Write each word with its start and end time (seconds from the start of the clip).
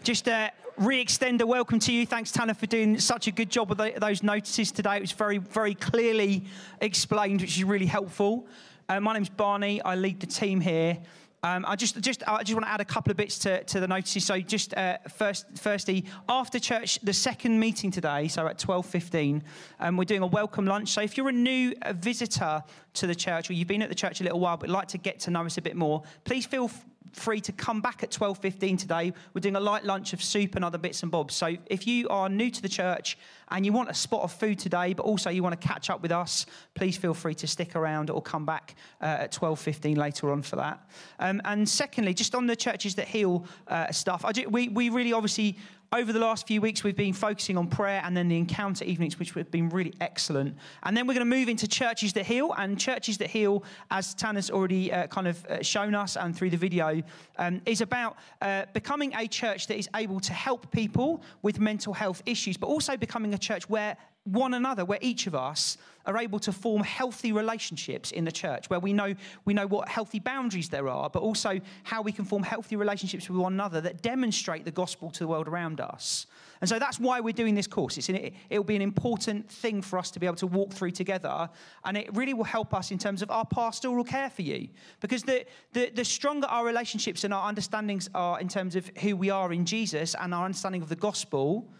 Just 0.04 0.28
uh, 0.28 0.50
re-extend 0.76 1.40
a 1.40 1.46
welcome 1.46 1.80
to 1.80 1.92
you. 1.92 2.06
Thanks, 2.06 2.30
Tanner, 2.30 2.54
for 2.54 2.66
doing 2.66 2.98
such 3.00 3.26
a 3.26 3.32
good 3.32 3.50
job 3.50 3.68
with 3.68 3.78
the, 3.78 3.92
those 3.98 4.22
notices 4.22 4.70
today. 4.70 4.96
It 4.96 5.00
was 5.00 5.10
very, 5.12 5.38
very 5.38 5.74
clearly 5.74 6.44
explained, 6.80 7.40
which 7.40 7.56
is 7.56 7.64
really 7.64 7.86
helpful. 7.86 8.46
Uh, 8.88 9.00
my 9.00 9.14
name's 9.14 9.28
Barney. 9.28 9.82
I 9.82 9.96
lead 9.96 10.20
the 10.20 10.26
team 10.26 10.60
here. 10.60 10.98
Um, 11.42 11.64
I 11.66 11.74
just, 11.74 11.98
just, 12.02 12.22
I 12.28 12.42
just 12.42 12.54
want 12.54 12.66
to 12.66 12.70
add 12.70 12.82
a 12.82 12.84
couple 12.84 13.10
of 13.10 13.16
bits 13.16 13.38
to, 13.40 13.64
to 13.64 13.80
the 13.80 13.88
notices. 13.88 14.26
So, 14.26 14.38
just 14.40 14.74
uh, 14.74 14.98
first, 15.08 15.46
firstly, 15.58 16.04
after 16.28 16.58
church, 16.58 16.98
the 17.02 17.14
second 17.14 17.58
meeting 17.58 17.90
today, 17.90 18.28
so 18.28 18.46
at 18.46 18.58
twelve 18.58 18.84
fifteen, 18.84 19.42
um, 19.78 19.96
we're 19.96 20.04
doing 20.04 20.22
a 20.22 20.26
welcome 20.26 20.66
lunch. 20.66 20.90
So, 20.90 21.00
if 21.00 21.16
you're 21.16 21.30
a 21.30 21.32
new 21.32 21.74
uh, 21.80 21.94
visitor 21.94 22.62
to 22.92 23.06
the 23.06 23.14
church, 23.14 23.48
or 23.48 23.54
you've 23.54 23.68
been 23.68 23.80
at 23.80 23.88
the 23.88 23.94
church 23.94 24.20
a 24.20 24.24
little 24.24 24.40
while 24.40 24.58
but 24.58 24.68
like 24.68 24.88
to 24.88 24.98
get 24.98 25.18
to 25.20 25.30
know 25.30 25.46
us 25.46 25.56
a 25.56 25.62
bit 25.62 25.76
more, 25.76 26.02
please 26.24 26.44
feel 26.44 26.70
free 27.12 27.40
to 27.40 27.52
come 27.52 27.80
back 27.80 28.02
at 28.02 28.10
12.15 28.10 28.78
today. 28.78 29.12
We're 29.34 29.40
doing 29.40 29.56
a 29.56 29.60
light 29.60 29.84
lunch 29.84 30.12
of 30.12 30.22
soup 30.22 30.54
and 30.54 30.64
other 30.64 30.78
bits 30.78 31.02
and 31.02 31.10
bobs. 31.10 31.34
So 31.34 31.56
if 31.66 31.86
you 31.86 32.08
are 32.08 32.28
new 32.28 32.50
to 32.50 32.62
the 32.62 32.68
church 32.68 33.18
and 33.50 33.66
you 33.66 33.72
want 33.72 33.90
a 33.90 33.94
spot 33.94 34.22
of 34.22 34.32
food 34.32 34.58
today 34.58 34.94
but 34.94 35.04
also 35.04 35.30
you 35.30 35.42
want 35.42 35.60
to 35.60 35.68
catch 35.68 35.90
up 35.90 36.02
with 36.02 36.12
us 36.12 36.46
please 36.74 36.96
feel 36.96 37.14
free 37.14 37.34
to 37.34 37.46
stick 37.46 37.74
around 37.74 38.10
or 38.10 38.22
come 38.22 38.46
back 38.46 38.76
uh, 39.00 39.04
at 39.20 39.32
12.15 39.32 39.96
later 39.96 40.30
on 40.30 40.42
for 40.42 40.56
that. 40.56 40.88
Um, 41.18 41.40
and 41.44 41.68
secondly 41.68 42.14
just 42.14 42.34
on 42.34 42.46
the 42.46 42.56
churches 42.56 42.94
that 42.96 43.08
heal 43.08 43.46
uh, 43.68 43.90
stuff 43.90 44.24
do, 44.32 44.48
we, 44.48 44.68
we 44.68 44.88
really 44.88 45.12
obviously 45.12 45.56
over 45.92 46.12
the 46.12 46.20
last 46.20 46.46
few 46.46 46.60
weeks, 46.60 46.84
we've 46.84 46.96
been 46.96 47.12
focusing 47.12 47.58
on 47.58 47.66
prayer 47.66 48.00
and 48.04 48.16
then 48.16 48.28
the 48.28 48.38
encounter 48.38 48.84
evenings, 48.84 49.18
which 49.18 49.32
have 49.32 49.50
been 49.50 49.68
really 49.70 49.92
excellent. 50.00 50.56
And 50.84 50.96
then 50.96 51.06
we're 51.08 51.14
going 51.14 51.28
to 51.28 51.36
move 51.36 51.48
into 51.48 51.66
churches 51.66 52.12
that 52.12 52.24
heal. 52.24 52.54
And 52.56 52.78
churches 52.78 53.18
that 53.18 53.28
heal, 53.28 53.64
as 53.90 54.14
Tanner's 54.14 54.50
already 54.50 54.92
uh, 54.92 55.08
kind 55.08 55.26
of 55.26 55.44
uh, 55.46 55.62
shown 55.62 55.96
us 55.96 56.16
and 56.16 56.36
through 56.36 56.50
the 56.50 56.56
video, 56.56 57.02
um, 57.38 57.60
is 57.66 57.80
about 57.80 58.16
uh, 58.40 58.66
becoming 58.72 59.12
a 59.16 59.26
church 59.26 59.66
that 59.66 59.78
is 59.78 59.88
able 59.96 60.20
to 60.20 60.32
help 60.32 60.70
people 60.70 61.22
with 61.42 61.58
mental 61.58 61.92
health 61.92 62.22
issues, 62.24 62.56
but 62.56 62.68
also 62.68 62.96
becoming 62.96 63.34
a 63.34 63.38
church 63.38 63.68
where 63.68 63.96
one 64.24 64.54
another, 64.54 64.84
where 64.84 64.98
each 65.00 65.26
of 65.26 65.34
us 65.34 65.78
are 66.06 66.18
able 66.18 66.38
to 66.38 66.52
form 66.52 66.82
healthy 66.82 67.32
relationships 67.32 68.10
in 68.10 68.24
the 68.24 68.32
church, 68.32 68.68
where 68.70 68.80
we 68.80 68.92
know, 68.92 69.14
we 69.44 69.54
know 69.54 69.66
what 69.66 69.88
healthy 69.88 70.18
boundaries 70.18 70.68
there 70.68 70.88
are, 70.88 71.10
but 71.10 71.22
also 71.22 71.60
how 71.84 72.02
we 72.02 72.12
can 72.12 72.24
form 72.24 72.42
healthy 72.42 72.76
relationships 72.76 73.28
with 73.28 73.38
one 73.38 73.52
another 73.52 73.80
that 73.80 74.02
demonstrate 74.02 74.64
the 74.64 74.70
gospel 74.70 75.10
to 75.10 75.20
the 75.20 75.28
world 75.28 75.48
around 75.48 75.80
us. 75.80 76.26
And 76.60 76.68
so 76.68 76.78
that's 76.78 77.00
why 77.00 77.20
we're 77.20 77.32
doing 77.32 77.54
this 77.54 77.66
course. 77.66 77.96
It's 77.96 78.08
an, 78.08 78.32
it'll 78.50 78.64
be 78.64 78.76
an 78.76 78.82
important 78.82 79.50
thing 79.50 79.80
for 79.82 79.98
us 79.98 80.10
to 80.10 80.20
be 80.20 80.26
able 80.26 80.36
to 80.36 80.46
walk 80.46 80.72
through 80.72 80.90
together, 80.90 81.48
and 81.84 81.96
it 81.96 82.14
really 82.14 82.34
will 82.34 82.44
help 82.44 82.74
us 82.74 82.90
in 82.90 82.98
terms 82.98 83.22
of 83.22 83.30
our 83.30 83.46
pastoral 83.46 84.04
care 84.04 84.30
for 84.30 84.42
you. 84.42 84.68
Because 85.00 85.22
the, 85.22 85.46
the, 85.72 85.90
the 85.94 86.04
stronger 86.04 86.46
our 86.46 86.64
relationships 86.64 87.24
and 87.24 87.32
our 87.32 87.46
understandings 87.46 88.08
are 88.14 88.40
in 88.40 88.48
terms 88.48 88.76
of 88.76 88.90
who 89.00 89.16
we 89.16 89.30
are 89.30 89.52
in 89.52 89.64
Jesus 89.64 90.14
and 90.14 90.34
our 90.34 90.44
understanding 90.44 90.82
of 90.82 90.88
the 90.88 90.96
gospel, 90.96 91.70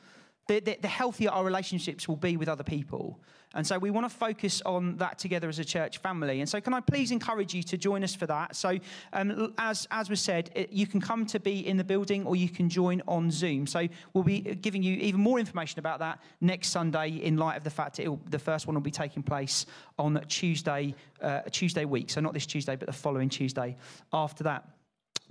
the, 0.51 0.59
the, 0.59 0.79
the, 0.83 0.89
healthier 0.89 1.31
our 1.31 1.45
relationships 1.45 2.09
will 2.09 2.17
be 2.17 2.37
with 2.37 2.49
other 2.49 2.65
people. 2.65 3.21
And 3.55 3.65
so 3.65 3.79
we 3.79 3.91
want 3.91 4.11
to 4.11 4.17
focus 4.17 4.61
on 4.67 4.97
that 4.97 5.17
together 5.17 5.49
as 5.49 5.61
a 5.61 5.65
church 5.65 5.99
family. 5.99 6.41
And 6.41 6.49
so, 6.49 6.61
can 6.61 6.75
I 6.75 6.81
please 6.81 7.13
encourage 7.13 7.55
you 7.55 7.63
to 7.65 7.77
join 7.77 8.03
us 8.03 8.15
for 8.15 8.27
that? 8.27 8.57
So, 8.57 8.79
um, 9.13 9.55
as, 9.59 9.87
as 9.93 10.11
was 10.11 10.21
said, 10.21 10.51
it, 10.55 10.73
you 10.73 10.87
can 10.89 11.01
come 11.01 11.25
to 11.27 11.39
be 11.39 11.67
in 11.67 11.77
the 11.77 11.85
building 11.85 12.27
or 12.27 12.35
you 12.35 12.49
can 12.49 12.69
join 12.69 13.01
on 13.07 13.31
Zoom. 13.31 13.67
So, 13.67 13.87
we'll 14.13 14.25
be 14.25 14.41
giving 14.41 14.83
you 14.83 14.97
even 14.97 15.21
more 15.21 15.39
information 15.39 15.79
about 15.79 16.01
that 16.01 16.21
next 16.41 16.69
Sunday 16.69 17.11
in 17.11 17.37
light 17.37 17.57
of 17.57 17.65
the 17.65 17.71
fact 17.71 17.97
that 17.97 18.19
the 18.29 18.39
first 18.39 18.67
one 18.67 18.75
will 18.75 18.83
be 18.83 18.91
taking 18.91 19.23
place 19.23 19.67
on 19.99 20.21
Tuesday, 20.29 20.95
uh, 21.21 21.43
Tuesday 21.51 21.85
week. 21.85 22.11
So, 22.11 22.21
not 22.21 22.35
this 22.35 22.47
Tuesday, 22.47 22.77
but 22.77 22.87
the 22.87 22.93
following 22.93 23.29
Tuesday 23.29 23.77
after 24.13 24.45
that. 24.45 24.65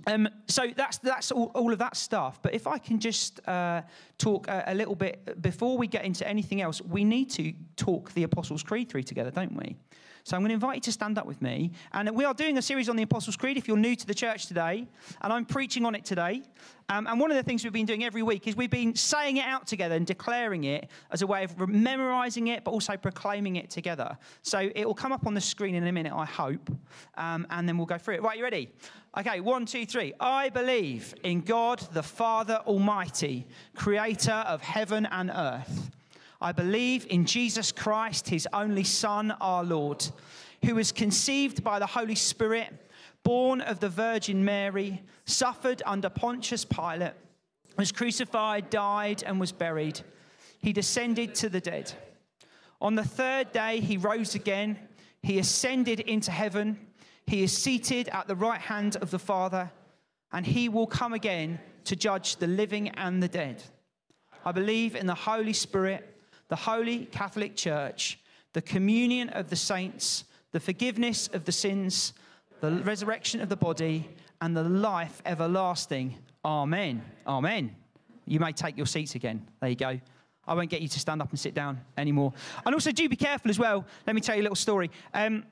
Um, 0.06 0.28
so 0.46 0.66
that's 0.76 0.98
that's 0.98 1.30
all, 1.30 1.50
all, 1.54 1.72
of 1.72 1.78
that 1.78 1.96
stuff. 1.96 2.40
But 2.42 2.54
if 2.54 2.66
I 2.66 2.78
can 2.78 2.98
just 2.98 3.46
uh, 3.48 3.82
talk 4.18 4.48
a, 4.48 4.64
a, 4.68 4.74
little 4.74 4.94
bit 4.94 5.40
before 5.42 5.76
we 5.76 5.86
get 5.86 6.04
into 6.04 6.26
anything 6.26 6.60
else, 6.60 6.80
we 6.80 7.04
need 7.04 7.30
to 7.30 7.52
talk 7.76 8.12
the 8.14 8.22
Apostles' 8.22 8.62
Creed 8.62 8.88
through 8.88 9.02
together, 9.02 9.30
don't 9.30 9.54
we? 9.56 9.76
So 10.24 10.36
I'm 10.36 10.42
going 10.42 10.50
to 10.50 10.54
invite 10.54 10.76
you 10.76 10.82
to 10.82 10.92
stand 10.92 11.18
up 11.18 11.26
with 11.26 11.40
me. 11.42 11.72
And 11.92 12.10
we 12.14 12.24
are 12.24 12.34
doing 12.34 12.58
a 12.58 12.62
series 12.62 12.88
on 12.88 12.96
the 12.96 13.02
Apostles' 13.02 13.36
Creed 13.36 13.56
if 13.56 13.66
you're 13.66 13.76
new 13.76 13.96
to 13.96 14.06
the 14.06 14.14
church 14.14 14.46
today. 14.46 14.86
And 15.22 15.32
I'm 15.32 15.44
preaching 15.44 15.84
on 15.84 15.94
it 15.94 16.04
today. 16.04 16.42
Um, 16.88 17.06
and 17.06 17.20
one 17.20 17.30
of 17.30 17.36
the 17.36 17.42
things 17.42 17.62
we've 17.62 17.72
been 17.72 17.86
doing 17.86 18.04
every 18.04 18.22
week 18.22 18.48
is 18.48 18.56
we've 18.56 18.70
been 18.70 18.96
saying 18.96 19.36
it 19.36 19.44
out 19.44 19.66
together 19.66 19.94
and 19.94 20.04
declaring 20.04 20.64
it 20.64 20.88
as 21.12 21.22
a 21.22 21.26
way 21.26 21.44
of 21.44 21.56
memorizing 21.68 22.48
it, 22.48 22.64
but 22.64 22.72
also 22.72 22.96
proclaiming 22.96 23.56
it 23.56 23.70
together. 23.70 24.18
So 24.42 24.70
it 24.74 24.84
will 24.84 24.94
come 24.94 25.12
up 25.12 25.26
on 25.26 25.34
the 25.34 25.40
screen 25.40 25.74
in 25.74 25.86
a 25.86 25.92
minute, 25.92 26.12
I 26.12 26.24
hope. 26.24 26.68
Um, 27.16 27.46
and 27.50 27.68
then 27.68 27.76
we'll 27.76 27.86
go 27.86 27.98
through 27.98 28.14
it. 28.14 28.22
Right, 28.22 28.36
you 28.36 28.42
ready? 28.42 28.70
Okay, 29.16 29.40
one, 29.40 29.66
two, 29.66 29.86
three. 29.86 30.12
I 30.20 30.48
believe 30.48 31.14
in 31.22 31.42
God 31.42 31.78
the 31.92 32.02
Father 32.02 32.60
Almighty, 32.66 33.46
creator 33.76 34.32
of 34.32 34.60
heaven 34.60 35.06
and 35.06 35.30
earth. 35.34 35.90
I 36.40 36.52
believe 36.52 37.06
in 37.10 37.26
Jesus 37.26 37.70
Christ, 37.70 38.28
his 38.28 38.48
only 38.52 38.84
Son, 38.84 39.30
our 39.40 39.62
Lord, 39.62 40.06
who 40.64 40.74
was 40.74 40.90
conceived 40.90 41.62
by 41.62 41.78
the 41.78 41.86
Holy 41.86 42.14
Spirit, 42.14 42.68
born 43.22 43.60
of 43.60 43.80
the 43.80 43.90
Virgin 43.90 44.42
Mary, 44.44 45.02
suffered 45.26 45.82
under 45.84 46.08
Pontius 46.08 46.64
Pilate, 46.64 47.12
was 47.76 47.92
crucified, 47.92 48.70
died, 48.70 49.22
and 49.24 49.38
was 49.38 49.52
buried. 49.52 50.00
He 50.60 50.72
descended 50.72 51.34
to 51.36 51.50
the 51.50 51.60
dead. 51.60 51.92
On 52.80 52.94
the 52.94 53.04
third 53.04 53.52
day, 53.52 53.80
he 53.80 53.98
rose 53.98 54.34
again. 54.34 54.78
He 55.22 55.38
ascended 55.38 56.00
into 56.00 56.30
heaven. 56.30 56.78
He 57.26 57.42
is 57.42 57.56
seated 57.56 58.08
at 58.08 58.26
the 58.26 58.34
right 58.34 58.60
hand 58.60 58.96
of 58.96 59.10
the 59.10 59.18
Father, 59.18 59.70
and 60.32 60.46
he 60.46 60.70
will 60.70 60.86
come 60.86 61.12
again 61.12 61.60
to 61.84 61.96
judge 61.96 62.36
the 62.36 62.46
living 62.46 62.88
and 62.90 63.22
the 63.22 63.28
dead. 63.28 63.62
I 64.44 64.52
believe 64.52 64.96
in 64.96 65.06
the 65.06 65.14
Holy 65.14 65.52
Spirit 65.52 66.16
the 66.50 66.56
Holy 66.56 67.06
Catholic 67.06 67.56
Church, 67.56 68.18
the 68.52 68.60
communion 68.60 69.30
of 69.30 69.48
the 69.48 69.56
saints, 69.56 70.24
the 70.52 70.60
forgiveness 70.60 71.28
of 71.32 71.44
the 71.44 71.52
sins, 71.52 72.12
the 72.60 72.72
resurrection 72.82 73.40
of 73.40 73.48
the 73.48 73.56
body, 73.56 74.06
and 74.42 74.56
the 74.56 74.64
life 74.64 75.22
everlasting. 75.24 76.18
Amen. 76.44 77.02
Amen. 77.26 77.74
You 78.26 78.40
may 78.40 78.52
take 78.52 78.76
your 78.76 78.86
seats 78.86 79.14
again. 79.14 79.46
There 79.60 79.70
you 79.70 79.76
go. 79.76 80.00
I 80.46 80.54
won't 80.54 80.70
get 80.70 80.82
you 80.82 80.88
to 80.88 80.98
stand 80.98 81.22
up 81.22 81.30
and 81.30 81.38
sit 81.38 81.54
down 81.54 81.80
anymore. 81.96 82.32
And 82.66 82.74
also, 82.74 82.90
do 82.90 83.08
be 83.08 83.14
careful 83.14 83.50
as 83.50 83.58
well. 83.58 83.86
Let 84.06 84.16
me 84.16 84.20
tell 84.20 84.34
you 84.34 84.42
a 84.42 84.44
little 84.44 84.56
story. 84.56 84.90
Um, 85.14 85.44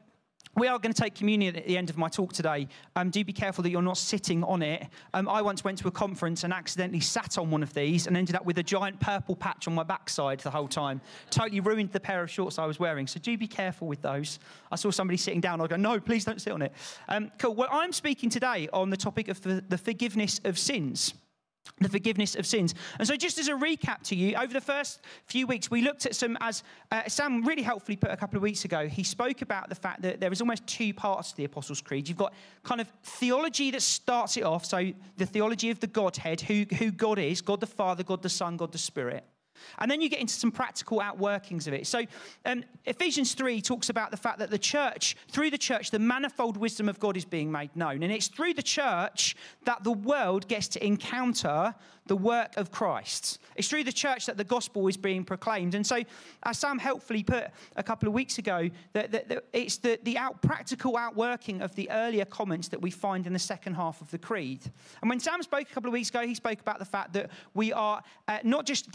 we 0.57 0.67
are 0.67 0.79
going 0.79 0.93
to 0.93 1.03
take 1.03 1.15
communion 1.15 1.57
at 1.57 1.67
the 1.67 1.77
end 1.77 1.91
of 1.91 1.97
my 1.97 2.09
talk 2.09 2.33
today. 2.33 2.69
Um, 2.97 3.11
do 3.11 3.25
be 3.25 3.33
careful 3.33 3.63
that 3.63 3.71
you're 3.71 3.83
not 3.83 3.99
sitting 3.99 4.43
on 4.45 4.63
it. 4.63 4.87
Um, 5.15 5.29
I 5.29 5.43
once 5.43 5.65
went 5.65 5.79
to 5.79 5.89
a 5.89 5.91
conference 5.91 6.45
and 6.45 6.53
accidentally 6.53 7.01
sat 7.01 7.39
on 7.39 7.51
one 7.51 7.63
of 7.63 7.75
these 7.75 8.07
and 8.07 8.17
ended 8.17 8.37
up 8.37 8.45
with 8.45 8.59
a 8.59 8.63
giant 8.63 9.01
purple 9.01 9.37
patch 9.37 9.69
on 9.69 9.75
my 9.75 9.83
backside 9.83 10.41
the 10.41 10.51
whole 10.51 10.69
time. 10.69 11.01
Totally 11.31 11.61
ruined 11.61 11.93
the 11.93 12.01
pair 12.01 12.23
of 12.23 12.31
shorts 12.31 12.59
I 12.59 12.67
was 12.67 12.79
wearing. 12.79 13.07
So 13.07 13.21
do 13.21 13.37
be 13.37 13.47
careful 13.47 13.89
with 13.89 14.03
those. 14.03 14.39
I 14.73 14.77
saw 14.77 14.91
somebody 14.91 15.17
sitting 15.17 15.41
down. 15.41 15.61
I 15.61 15.67
go, 15.67 15.77
no, 15.77 16.01
please 16.01 16.25
don't 16.25 16.41
sit 16.41 16.53
on 16.53 16.63
it. 16.63 16.73
Um, 17.09 17.31
cool. 17.39 17.55
Well, 17.55 17.69
I'm 17.71 17.93
speaking 17.93 18.31
today 18.31 18.69
on 18.73 18.91
the 18.91 18.97
topic 18.97 19.29
of 19.29 19.41
the, 19.43 19.65
the 19.69 19.79
forgiveness 19.79 20.41
of 20.45 20.59
sins 20.59 21.15
the 21.81 21.89
forgiveness 21.89 22.35
of 22.35 22.47
sins. 22.47 22.75
And 22.99 23.07
so, 23.07 23.17
just 23.17 23.39
as 23.39 23.49
a 23.49 23.53
recap 23.53 24.03
to 24.05 24.17
you, 24.17 24.35
over 24.37 24.53
the 24.53 24.61
first 24.61 25.01
few 25.27 25.47
weeks, 25.47 25.71
we 25.71 25.83
looked 25.83 26.07
at 26.07 26.15
some, 26.15 26.37
as 26.41 26.63
uh, 26.91 27.03
Sam 27.09 27.45
really 27.45 27.63
helpfully 27.63 27.97
put 27.97 28.11
a 28.11 28.17
couple 28.17 28.37
of 28.37 28.43
weeks 28.43 28.65
ago, 28.65 28.89
he 28.89 29.03
spoke 29.03 29.43
about 29.43 29.69
the 29.69 29.75
fact 29.75 30.03
that 30.03 30.21
there 30.21 30.33
is 30.33 30.41
almost 30.41 30.67
two 30.67 30.93
parts 30.93 31.31
to 31.31 31.37
the 31.37 31.45
Apostles' 31.45 31.81
Creed. 31.81 32.09
You've 32.09 32.19
got 32.19 32.35
kind 32.63 32.81
of 32.81 32.89
theology 33.03 33.71
that 33.71 33.83
starts 33.83 34.37
it 34.37 34.45
off, 34.45 34.65
so 34.65 34.93
the 35.17 35.27
theology 35.27 35.71
of 35.71 35.81
the 35.81 35.87
Godhead, 35.87 36.41
who, 36.41 36.65
who 36.77 36.91
God 36.91 37.19
is 37.19 37.41
God 37.41 37.61
the 37.61 37.67
Father, 37.67 38.03
God 38.03 38.23
the 38.23 38.29
Son, 38.29 38.57
God 38.57 38.73
the 38.73 38.79
Spirit. 38.79 39.25
And 39.79 39.91
then 39.91 40.01
you 40.01 40.09
get 40.09 40.21
into 40.21 40.35
some 40.35 40.51
practical 40.51 41.01
outworkings 41.01 41.67
of 41.67 41.75
it. 41.75 41.87
So 41.87 42.03
um, 42.45 42.65
Ephesians 42.85 43.35
3 43.35 43.61
talks 43.61 43.89
about 43.89 44.11
the 44.11 44.17
fact 44.17 44.39
that 44.39 44.51
the 44.51 44.59
church, 44.59 45.17
through 45.29 45.51
the 45.51 45.59
church, 45.59 45.91
the 45.91 45.99
manifold 45.99 46.57
wisdom 46.57 46.89
of 46.89 46.99
God 46.99 47.17
is 47.17 47.25
being 47.25 47.51
made 47.51 47.75
known. 47.77 48.03
And 48.03 48.13
it's 48.13 48.29
through 48.29 48.55
the 48.55 48.63
church 48.63 49.37
that 49.65 49.85
the 49.85 49.93
world 49.93 50.49
gets 50.49 50.69
to 50.69 50.87
encounter 50.87 51.75
the 52.09 52.17
work 52.17 52.57
of 52.57 52.73
Christ. 52.73 53.39
It's 53.55 53.69
through 53.69 53.85
the 53.85 53.93
church 53.93 54.27
that 54.27 54.37
the 54.37 54.45
gospel 54.45 54.89
is 54.89 54.97
being 54.97 55.25
proclaimed. 55.25 55.75
And 55.75 55.87
so, 55.87 56.03
as 56.43 56.59
Sam 56.59 56.79
helpfully 56.79 57.23
put 57.23 57.45
a 57.77 57.83
couple 57.83 58.09
of 58.09 58.15
weeks 58.15 58.39
ago, 58.39 58.69
that, 58.95 59.13
that, 59.13 59.29
that 59.29 59.45
it's 59.53 59.77
the, 59.77 59.99
the 60.03 60.19
out, 60.19 60.43
practical 60.43 60.97
outworking 60.97 61.63
of 61.63 61.75
the 61.75 61.89
earlier 61.91 62.25
comments 62.25 62.69
that 62.69 62.81
we 62.81 62.91
find 62.91 63.27
in 63.27 63.33
the 63.33 63.39
second 63.39 63.75
half 63.75 64.01
of 64.01 64.11
the 64.11 64.19
creed. 64.19 64.61
And 65.01 65.09
when 65.09 65.21
Sam 65.21 65.43
spoke 65.43 65.71
a 65.71 65.75
couple 65.75 65.89
of 65.89 65.93
weeks 65.93 66.09
ago, 66.09 66.27
he 66.27 66.35
spoke 66.35 66.61
about 66.61 66.79
the 66.79 66.85
fact 66.85 67.13
that 67.13 67.31
we 67.55 67.73
are 67.73 68.03
uh, 68.27 68.39
not 68.43 68.67
just 68.67 68.91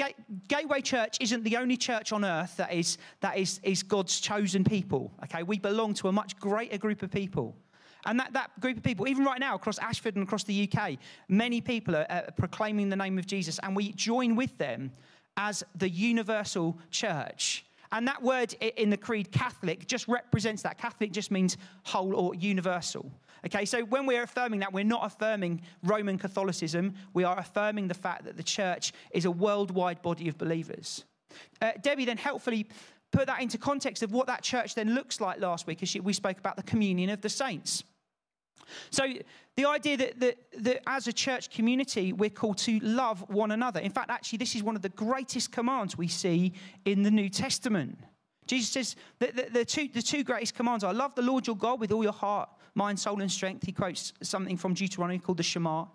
Gateway 0.54 0.82
Church 0.82 1.18
isn't 1.20 1.44
the 1.44 1.58
only 1.58 1.76
church 1.76 2.12
on 2.12 2.24
earth 2.24 2.58
that 2.58 2.72
is 2.72 3.00
that 3.22 3.40
is, 3.40 3.60
is 3.64 3.82
God's 3.82 4.20
chosen 4.20 4.64
people. 4.64 5.12
Okay, 5.24 5.42
we 5.42 5.58
belong 5.58 5.96
to 5.96 6.10
a 6.10 6.12
much 6.12 6.38
greater 6.40 6.78
group 6.78 7.02
of 7.02 7.10
people. 7.10 7.56
And 8.06 8.20
that, 8.20 8.34
that 8.34 8.60
group 8.60 8.78
of 8.78 8.84
people, 8.84 9.08
even 9.08 9.26
right 9.26 9.40
now 9.40 9.56
across 9.56 9.80
Ashford 9.80 10.16
and 10.16 10.24
across 10.24 10.44
the 10.44 10.70
UK, 10.70 10.98
many 11.28 11.60
people 11.60 11.96
are, 11.96 12.06
are 12.08 12.30
proclaiming 12.38 12.90
the 12.90 12.96
name 12.96 13.18
of 13.18 13.26
Jesus, 13.26 13.60
and 13.64 13.76
we 13.76 13.94
join 13.94 14.36
with 14.36 14.56
them 14.60 14.92
as 15.38 15.64
the 15.74 15.90
universal 15.90 16.78
church. 16.92 17.66
And 17.92 18.08
that 18.08 18.22
word 18.22 18.54
in 18.54 18.92
the 18.92 18.98
creed, 18.98 19.32
Catholic, 19.32 19.88
just 19.88 20.08
represents 20.08 20.62
that. 20.62 20.78
Catholic 20.78 21.12
just 21.12 21.32
means 21.32 21.58
whole 21.84 22.16
or 22.16 22.36
universal. 22.36 23.12
Okay, 23.46 23.66
so 23.66 23.84
when 23.84 24.06
we're 24.06 24.24
affirming 24.24 24.62
that, 24.62 24.72
we're 24.72 24.86
not 24.86 25.06
affirming 25.06 25.62
Roman 25.84 26.18
Catholicism. 26.18 26.94
We 27.14 27.24
are 27.26 27.38
affirming 27.38 27.88
the 27.88 27.94
fact 27.94 28.24
that 28.26 28.38
the 28.38 28.44
church 28.44 28.94
is 29.12 29.26
a 29.26 29.32
worldwide 29.32 30.02
body 30.02 30.30
of 30.30 30.38
believers. 30.38 31.04
Uh, 31.62 31.72
Debbie 31.82 32.06
then 32.06 32.18
helpfully 32.18 32.68
put 33.12 33.28
that 33.28 33.42
into 33.42 33.58
context 33.58 34.02
of 34.02 34.12
what 34.12 34.28
that 34.28 34.44
church 34.44 34.76
then 34.76 34.96
looks 34.96 35.20
like 35.20 35.40
last 35.40 35.68
week 35.68 35.84
as 35.84 35.96
we 35.96 36.14
spoke 36.14 36.38
about 36.38 36.56
the 36.56 36.64
communion 36.64 37.10
of 37.10 37.22
the 37.22 37.30
saints. 37.30 37.84
So, 38.92 39.06
the 39.56 39.66
idea 39.66 39.98
that, 39.98 40.20
that, 40.20 40.38
that, 40.60 40.82
as 40.88 41.08
a 41.08 41.14
church 41.14 41.52
community, 41.52 42.12
we're 42.14 42.30
called 42.30 42.58
to 42.60 42.80
love 42.80 43.24
one 43.30 43.52
another. 43.52 43.80
In 43.80 43.92
fact, 43.92 44.10
actually, 44.10 44.38
this 44.38 44.56
is 44.56 44.64
one 44.64 44.76
of 44.76 44.82
the 44.82 44.90
greatest 44.90 45.52
commands 45.52 45.98
we 45.98 46.08
see 46.08 46.54
in 46.86 47.04
the 47.04 47.12
New 47.12 47.30
Testament. 47.30 48.00
Jesus 48.48 48.70
says 48.72 48.96
that 49.20 49.36
the, 49.36 49.60
the, 49.60 49.66
two, 49.66 49.90
the 49.94 50.02
two 50.02 50.24
greatest 50.24 50.56
commands 50.56 50.84
are 50.84 50.94
love 50.94 51.14
the 51.14 51.22
Lord 51.22 51.46
your 51.46 51.56
God 51.56 51.80
with 51.80 51.92
all 51.92 52.04
your 52.04 52.14
heart, 52.14 52.50
mind, 52.76 53.00
soul, 53.00 53.22
and 53.22 53.32
strength. 53.32 53.66
He 53.66 53.72
quotes 53.72 54.14
something 54.22 54.58
from 54.58 54.74
Deuteronomy 54.74 55.20
called 55.20 55.38
the 55.38 55.44
Shema. 55.44 55.86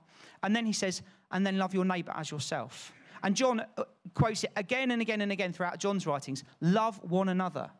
And 0.42 0.54
then 0.54 0.66
he 0.66 0.72
says, 0.72 1.02
and 1.30 1.46
then 1.46 1.58
love 1.58 1.74
your 1.74 1.84
neighbor 1.84 2.12
as 2.14 2.30
yourself. 2.30 2.92
And 3.22 3.34
John 3.34 3.60
uh, 3.76 3.84
quotes 4.14 4.44
it 4.44 4.52
again 4.56 4.90
and 4.90 5.02
again 5.02 5.20
and 5.20 5.32
again 5.32 5.52
throughout 5.52 5.78
John's 5.78 6.06
writings 6.06 6.44
love 6.60 7.00
one 7.02 7.28
another. 7.28 7.70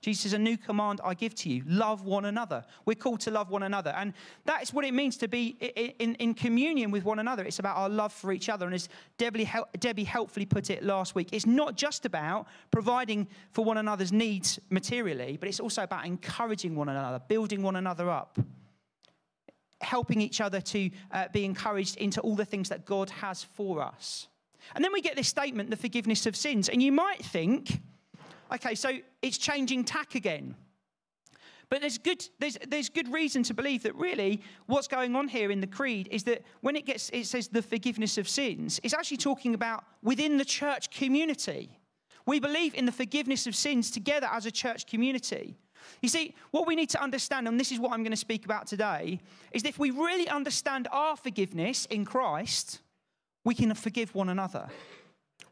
Jesus 0.00 0.22
says, 0.22 0.32
A 0.32 0.38
new 0.38 0.56
command 0.56 1.00
I 1.02 1.14
give 1.14 1.34
to 1.36 1.50
you 1.50 1.62
love 1.66 2.04
one 2.04 2.24
another. 2.24 2.64
We're 2.84 2.94
called 2.94 3.20
to 3.20 3.30
love 3.30 3.50
one 3.50 3.64
another. 3.64 3.90
And 3.96 4.12
that 4.44 4.62
is 4.62 4.72
what 4.72 4.84
it 4.84 4.94
means 4.94 5.16
to 5.18 5.28
be 5.28 5.48
in, 5.98 6.14
in, 6.16 6.34
communion 6.34 6.90
with 6.92 7.04
one 7.04 7.18
another. 7.18 7.44
It's 7.44 7.58
about 7.58 7.76
our 7.76 7.88
love 7.88 8.12
for 8.12 8.32
each 8.32 8.48
other. 8.48 8.64
And 8.66 8.74
as 8.74 8.88
Debbie, 9.16 9.50
Debbie 9.80 10.04
helpfully 10.04 10.46
put 10.46 10.70
it 10.70 10.84
last 10.84 11.14
week, 11.14 11.30
it's 11.32 11.46
not 11.46 11.76
just 11.76 12.06
about 12.06 12.46
providing 12.70 13.26
for 13.50 13.64
one 13.64 13.76
another's 13.76 14.12
needs 14.12 14.60
materially, 14.70 15.36
but 15.38 15.48
it's 15.48 15.60
also 15.60 15.82
about 15.82 16.06
encouraging 16.06 16.76
one 16.76 16.88
another, 16.88 17.20
building 17.26 17.62
one 17.62 17.74
another 17.74 18.08
up, 18.08 18.38
helping 19.80 20.20
each 20.20 20.40
other 20.40 20.60
to 20.60 20.90
uh, 21.10 21.26
be 21.32 21.44
encouraged 21.44 21.96
into 21.96 22.20
all 22.20 22.36
the 22.36 22.44
things 22.44 22.68
that 22.68 22.84
God 22.84 23.10
has 23.10 23.42
for 23.42 23.82
us. 23.82 24.28
And 24.74 24.84
then 24.84 24.92
we 24.92 25.00
get 25.00 25.16
this 25.16 25.28
statement, 25.28 25.70
the 25.70 25.76
forgiveness 25.76 26.26
of 26.26 26.36
sins. 26.36 26.68
And 26.68 26.82
you 26.82 26.92
might 26.92 27.24
think, 27.24 27.80
okay, 28.52 28.74
so 28.74 28.90
it's 29.22 29.38
changing 29.38 29.84
tack 29.84 30.14
again. 30.14 30.54
But 31.70 31.82
there's 31.82 31.98
good, 31.98 32.26
there's, 32.38 32.56
there's 32.66 32.88
good 32.88 33.12
reason 33.12 33.42
to 33.44 33.54
believe 33.54 33.82
that 33.82 33.94
really 33.94 34.40
what's 34.66 34.88
going 34.88 35.14
on 35.14 35.28
here 35.28 35.50
in 35.50 35.60
the 35.60 35.66
creed 35.66 36.08
is 36.10 36.24
that 36.24 36.42
when 36.62 36.76
it 36.76 36.86
gets 36.86 37.10
it 37.10 37.26
says 37.26 37.48
the 37.48 37.60
forgiveness 37.60 38.16
of 38.16 38.28
sins, 38.28 38.80
it's 38.82 38.94
actually 38.94 39.18
talking 39.18 39.54
about 39.54 39.84
within 40.02 40.38
the 40.38 40.44
church 40.44 40.90
community. 40.90 41.78
We 42.24 42.40
believe 42.40 42.74
in 42.74 42.86
the 42.86 42.92
forgiveness 42.92 43.46
of 43.46 43.54
sins 43.54 43.90
together 43.90 44.28
as 44.32 44.46
a 44.46 44.50
church 44.50 44.86
community. 44.86 45.56
You 46.02 46.08
see, 46.08 46.34
what 46.50 46.66
we 46.66 46.74
need 46.74 46.90
to 46.90 47.02
understand, 47.02 47.48
and 47.48 47.58
this 47.58 47.72
is 47.72 47.78
what 47.78 47.92
I'm 47.92 48.02
going 48.02 48.12
to 48.12 48.16
speak 48.16 48.44
about 48.44 48.66
today, 48.66 49.20
is 49.52 49.62
that 49.62 49.68
if 49.68 49.78
we 49.78 49.90
really 49.90 50.28
understand 50.28 50.88
our 50.90 51.16
forgiveness 51.16 51.86
in 51.86 52.04
Christ, 52.04 52.80
we 53.44 53.54
can 53.54 53.72
forgive 53.74 54.14
one 54.14 54.28
another. 54.28 54.68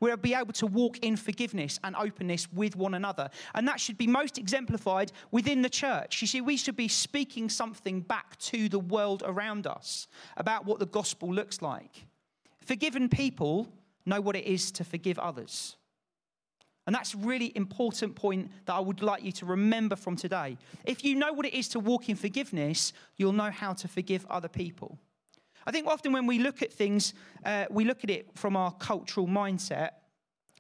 We'll 0.01 0.17
be 0.17 0.35
able 0.35 0.53
to 0.55 0.67
walk 0.67 0.99
in 0.99 1.17
forgiveness 1.17 1.79
and 1.85 1.97
openness 1.97 2.51
with 2.53 2.77
one 2.77 2.95
another. 2.95 3.31
And 3.55 3.67
that 3.69 3.81
should 3.81 3.99
be 3.99 4.07
most 4.07 4.39
exemplified 4.39 5.13
within 5.31 5.63
the 5.63 5.71
church. 5.71 6.21
You 6.21 6.27
see, 6.27 6.41
we 6.41 6.57
should 6.57 6.77
be 6.77 6.89
speaking 6.89 7.49
something 7.49 8.01
back 8.01 8.39
to 8.39 8.69
the 8.69 8.79
world 8.79 9.23
around 9.27 9.67
us 9.67 10.09
about 10.37 10.67
what 10.67 10.79
the 10.79 10.87
gospel 10.87 11.33
looks 11.33 11.63
like. 11.63 12.07
Forgiven 12.61 13.09
people 13.09 13.69
know 14.05 14.21
what 14.21 14.37
it 14.37 14.45
is 14.45 14.71
to 14.73 14.85
forgive 14.85 15.19
others. 15.19 15.77
And 16.87 16.95
that's 16.95 17.15
a 17.15 17.19
really 17.19 17.53
important 17.57 18.15
point 18.15 18.51
that 18.67 18.75
I 18.75 18.81
would 18.81 19.03
like 19.03 19.25
you 19.25 19.33
to 19.33 19.47
remember 19.47 19.97
from 19.97 20.15
today. 20.15 20.57
If 20.85 21.05
you 21.05 21.17
know 21.17 21.33
what 21.33 21.45
it 21.45 21.55
is 21.55 21.69
to 21.71 21.81
walk 21.81 22.09
in 22.09 22.15
forgiveness, 22.15 22.93
you'll 23.17 23.33
know 23.33 23.51
how 23.51 23.73
to 23.75 23.89
forgive 23.89 24.25
other 24.31 24.49
people. 24.49 24.97
I 25.67 25.73
think 25.73 25.87
often 25.87 26.13
when 26.13 26.27
we 26.27 26.39
look 26.39 26.63
at 26.63 26.73
things, 26.73 27.13
uh, 27.45 27.67
we 27.71 27.85
look 27.85 28.05
at 28.05 28.11
it 28.11 28.29
from 28.35 28.57
our 28.57 28.73
cultural 28.73 29.27
mindset. 29.27 29.91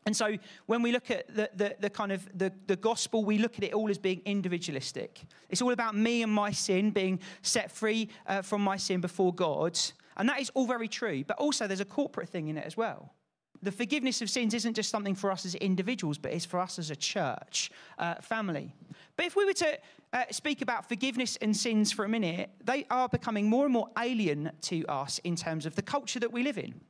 And 0.04 0.16
so 0.16 0.36
when 0.66 0.82
we 0.82 0.92
look 0.92 1.10
at 1.10 1.34
the, 1.34 1.50
the, 1.54 1.76
the, 1.80 1.90
kind 1.90 2.12
of 2.12 2.28
the, 2.36 2.52
the 2.66 2.76
gospel, 2.76 3.24
we 3.24 3.38
look 3.38 3.58
at 3.58 3.64
it 3.64 3.74
all 3.74 3.90
as 3.90 3.98
being 3.98 4.22
individualistic. 4.24 5.20
It's 5.48 5.60
all 5.60 5.72
about 5.72 5.96
me 5.96 6.22
and 6.22 6.32
my 6.32 6.52
sin 6.52 6.90
being 6.90 7.20
set 7.42 7.72
free 7.72 8.08
uh, 8.26 8.42
from 8.42 8.62
my 8.62 8.76
sin 8.76 9.00
before 9.00 9.34
God. 9.34 9.78
And 10.16 10.28
that 10.28 10.40
is 10.40 10.50
all 10.54 10.66
very 10.66 10.88
true. 10.88 11.24
But 11.24 11.38
also 11.38 11.66
there's 11.66 11.80
a 11.80 11.84
corporate 11.84 12.28
thing 12.28 12.48
in 12.48 12.56
it 12.56 12.64
as 12.64 12.76
well. 12.76 13.12
The 13.62 13.72
forgiveness 13.72 14.22
of 14.22 14.30
sins 14.30 14.54
isn't 14.54 14.74
just 14.74 14.90
something 14.90 15.14
for 15.14 15.32
us 15.32 15.44
as 15.44 15.54
individuals, 15.56 16.18
but 16.18 16.32
it's 16.32 16.44
for 16.44 16.60
us 16.60 16.78
as 16.78 16.90
a 16.90 16.96
church 16.96 17.70
uh, 17.98 18.16
family. 18.16 18.74
But 19.16 19.26
if 19.26 19.34
we 19.34 19.44
were 19.44 19.54
to 19.54 19.78
uh, 20.12 20.24
speak 20.30 20.62
about 20.62 20.88
forgiveness 20.88 21.36
and 21.36 21.56
sins 21.56 21.92
for 21.92 22.04
a 22.04 22.08
minute, 22.08 22.50
they 22.64 22.86
are 22.90 23.08
becoming 23.08 23.48
more 23.48 23.64
and 23.64 23.72
more 23.72 23.88
alien 23.98 24.50
to 24.62 24.84
us 24.86 25.18
in 25.24 25.36
terms 25.36 25.66
of 25.66 25.74
the 25.74 25.82
culture 25.82 26.20
that 26.20 26.32
we 26.32 26.42
live 26.42 26.58
in. 26.58 26.80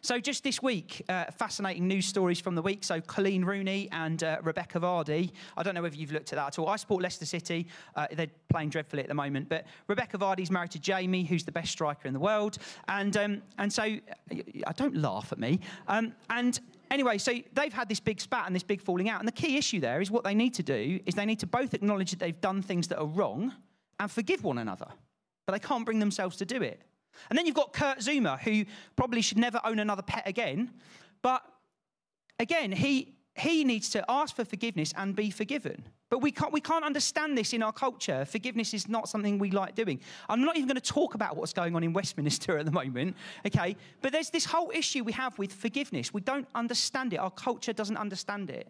So, 0.00 0.20
just 0.20 0.44
this 0.44 0.62
week, 0.62 1.04
uh, 1.08 1.24
fascinating 1.36 1.88
news 1.88 2.06
stories 2.06 2.40
from 2.40 2.54
the 2.54 2.62
week. 2.62 2.84
So, 2.84 3.00
Coleen 3.00 3.44
Rooney 3.44 3.88
and 3.90 4.22
uh, 4.22 4.38
Rebekah 4.42 4.78
Vardy. 4.78 5.32
I 5.56 5.62
don't 5.64 5.74
know 5.74 5.82
whether 5.82 5.96
you've 5.96 6.12
looked 6.12 6.32
at 6.32 6.36
that 6.36 6.46
at 6.46 6.58
all. 6.58 6.68
I 6.68 6.76
support 6.76 7.02
Leicester 7.02 7.26
City. 7.26 7.66
Uh, 7.96 8.06
they're 8.12 8.30
playing 8.48 8.70
dreadfully 8.70 9.02
at 9.02 9.08
the 9.08 9.14
moment. 9.14 9.48
But 9.48 9.66
Rebekah 9.88 10.18
Vardy's 10.18 10.52
married 10.52 10.70
to 10.72 10.78
Jamie, 10.78 11.24
who's 11.24 11.44
the 11.44 11.52
best 11.52 11.72
striker 11.72 12.06
in 12.06 12.14
the 12.14 12.20
world. 12.20 12.58
And, 12.86 13.16
um, 13.16 13.42
and 13.58 13.72
so, 13.72 13.82
I 13.82 14.72
don't 14.76 14.96
laugh 14.96 15.32
at 15.32 15.38
me. 15.40 15.60
Um, 15.88 16.14
and 16.30 16.60
anyway, 16.90 17.18
so 17.18 17.32
they've 17.52 17.72
had 17.72 17.88
this 17.88 18.00
big 18.00 18.20
spat 18.20 18.46
and 18.46 18.54
this 18.54 18.62
big 18.62 18.80
falling 18.80 19.08
out. 19.08 19.20
And 19.20 19.28
the 19.28 19.32
key 19.32 19.56
issue 19.56 19.80
there 19.80 20.00
is 20.00 20.10
what 20.10 20.24
they 20.24 20.34
need 20.34 20.54
to 20.54 20.62
do 20.62 21.00
is 21.06 21.14
they 21.14 21.26
need 21.26 21.40
to 21.40 21.46
both 21.46 21.74
acknowledge 21.74 22.10
that 22.10 22.18
they've 22.18 22.40
done 22.40 22.62
things 22.62 22.88
that 22.88 22.98
are 22.98 23.06
wrong 23.06 23.52
and 24.00 24.10
forgive 24.10 24.44
one 24.44 24.58
another. 24.58 24.88
But 25.46 25.52
they 25.52 25.66
can't 25.66 25.84
bring 25.84 25.98
themselves 25.98 26.36
to 26.36 26.44
do 26.44 26.62
it. 26.62 26.82
And 27.30 27.38
then 27.38 27.46
you've 27.46 27.54
got 27.54 27.72
Kurt 27.72 27.98
Zouma, 27.98 28.38
who 28.38 28.64
probably 28.96 29.22
should 29.22 29.38
never 29.38 29.60
own 29.64 29.78
another 29.78 30.02
pet 30.02 30.22
again. 30.26 30.70
But 31.22 31.42
again, 32.38 32.72
he, 32.72 33.17
he 33.38 33.64
needs 33.64 33.90
to 33.90 34.04
ask 34.08 34.34
for 34.34 34.44
forgiveness 34.44 34.92
and 34.96 35.14
be 35.14 35.30
forgiven. 35.30 35.84
But 36.10 36.20
we 36.20 36.30
can't, 36.30 36.52
we 36.52 36.60
can't 36.60 36.84
understand 36.84 37.36
this 37.36 37.52
in 37.52 37.62
our 37.62 37.72
culture. 37.72 38.24
Forgiveness 38.24 38.72
is 38.72 38.88
not 38.88 39.08
something 39.08 39.38
we 39.38 39.50
like 39.50 39.74
doing. 39.74 40.00
I'm 40.28 40.42
not 40.42 40.56
even 40.56 40.68
going 40.68 40.80
to 40.80 40.92
talk 40.92 41.14
about 41.14 41.36
what's 41.36 41.52
going 41.52 41.76
on 41.76 41.82
in 41.82 41.92
Westminster 41.92 42.58
at 42.58 42.64
the 42.64 42.72
moment, 42.72 43.16
okay? 43.46 43.76
But 44.00 44.12
there's 44.12 44.30
this 44.30 44.44
whole 44.44 44.70
issue 44.74 45.04
we 45.04 45.12
have 45.12 45.38
with 45.38 45.52
forgiveness. 45.52 46.14
We 46.14 46.20
don't 46.20 46.48
understand 46.54 47.12
it. 47.12 47.16
Our 47.16 47.30
culture 47.30 47.72
doesn't 47.72 47.96
understand 47.96 48.50
it. 48.50 48.68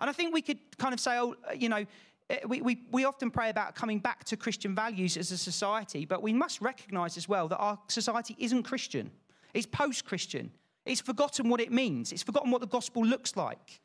And 0.00 0.10
I 0.10 0.12
think 0.12 0.34
we 0.34 0.42
could 0.42 0.58
kind 0.76 0.92
of 0.92 1.00
say, 1.00 1.18
oh, 1.18 1.36
you 1.56 1.68
know, 1.68 1.86
Eh, 2.30 2.38
we, 2.46 2.62
we, 2.62 2.82
we 2.90 3.04
often 3.04 3.30
pray 3.30 3.50
about 3.50 3.74
coming 3.74 3.98
back 3.98 4.24
to 4.24 4.36
Christian 4.36 4.74
values 4.74 5.16
as 5.16 5.30
a 5.30 5.38
society, 5.38 6.04
but 6.04 6.22
we 6.22 6.32
must 6.32 6.60
recognize 6.60 7.16
as 7.16 7.28
well 7.28 7.48
that 7.48 7.58
our 7.58 7.78
society 7.88 8.34
isn't 8.38 8.62
Christian. 8.62 9.10
It's 9.52 9.66
post 9.66 10.04
Christian. 10.04 10.50
It's 10.86 11.00
forgotten 11.00 11.48
what 11.48 11.60
it 11.60 11.72
means, 11.72 12.12
it's 12.12 12.22
forgotten 12.22 12.50
what 12.50 12.60
the 12.60 12.66
gospel 12.66 13.04
looks 13.04 13.36
like. 13.36 13.80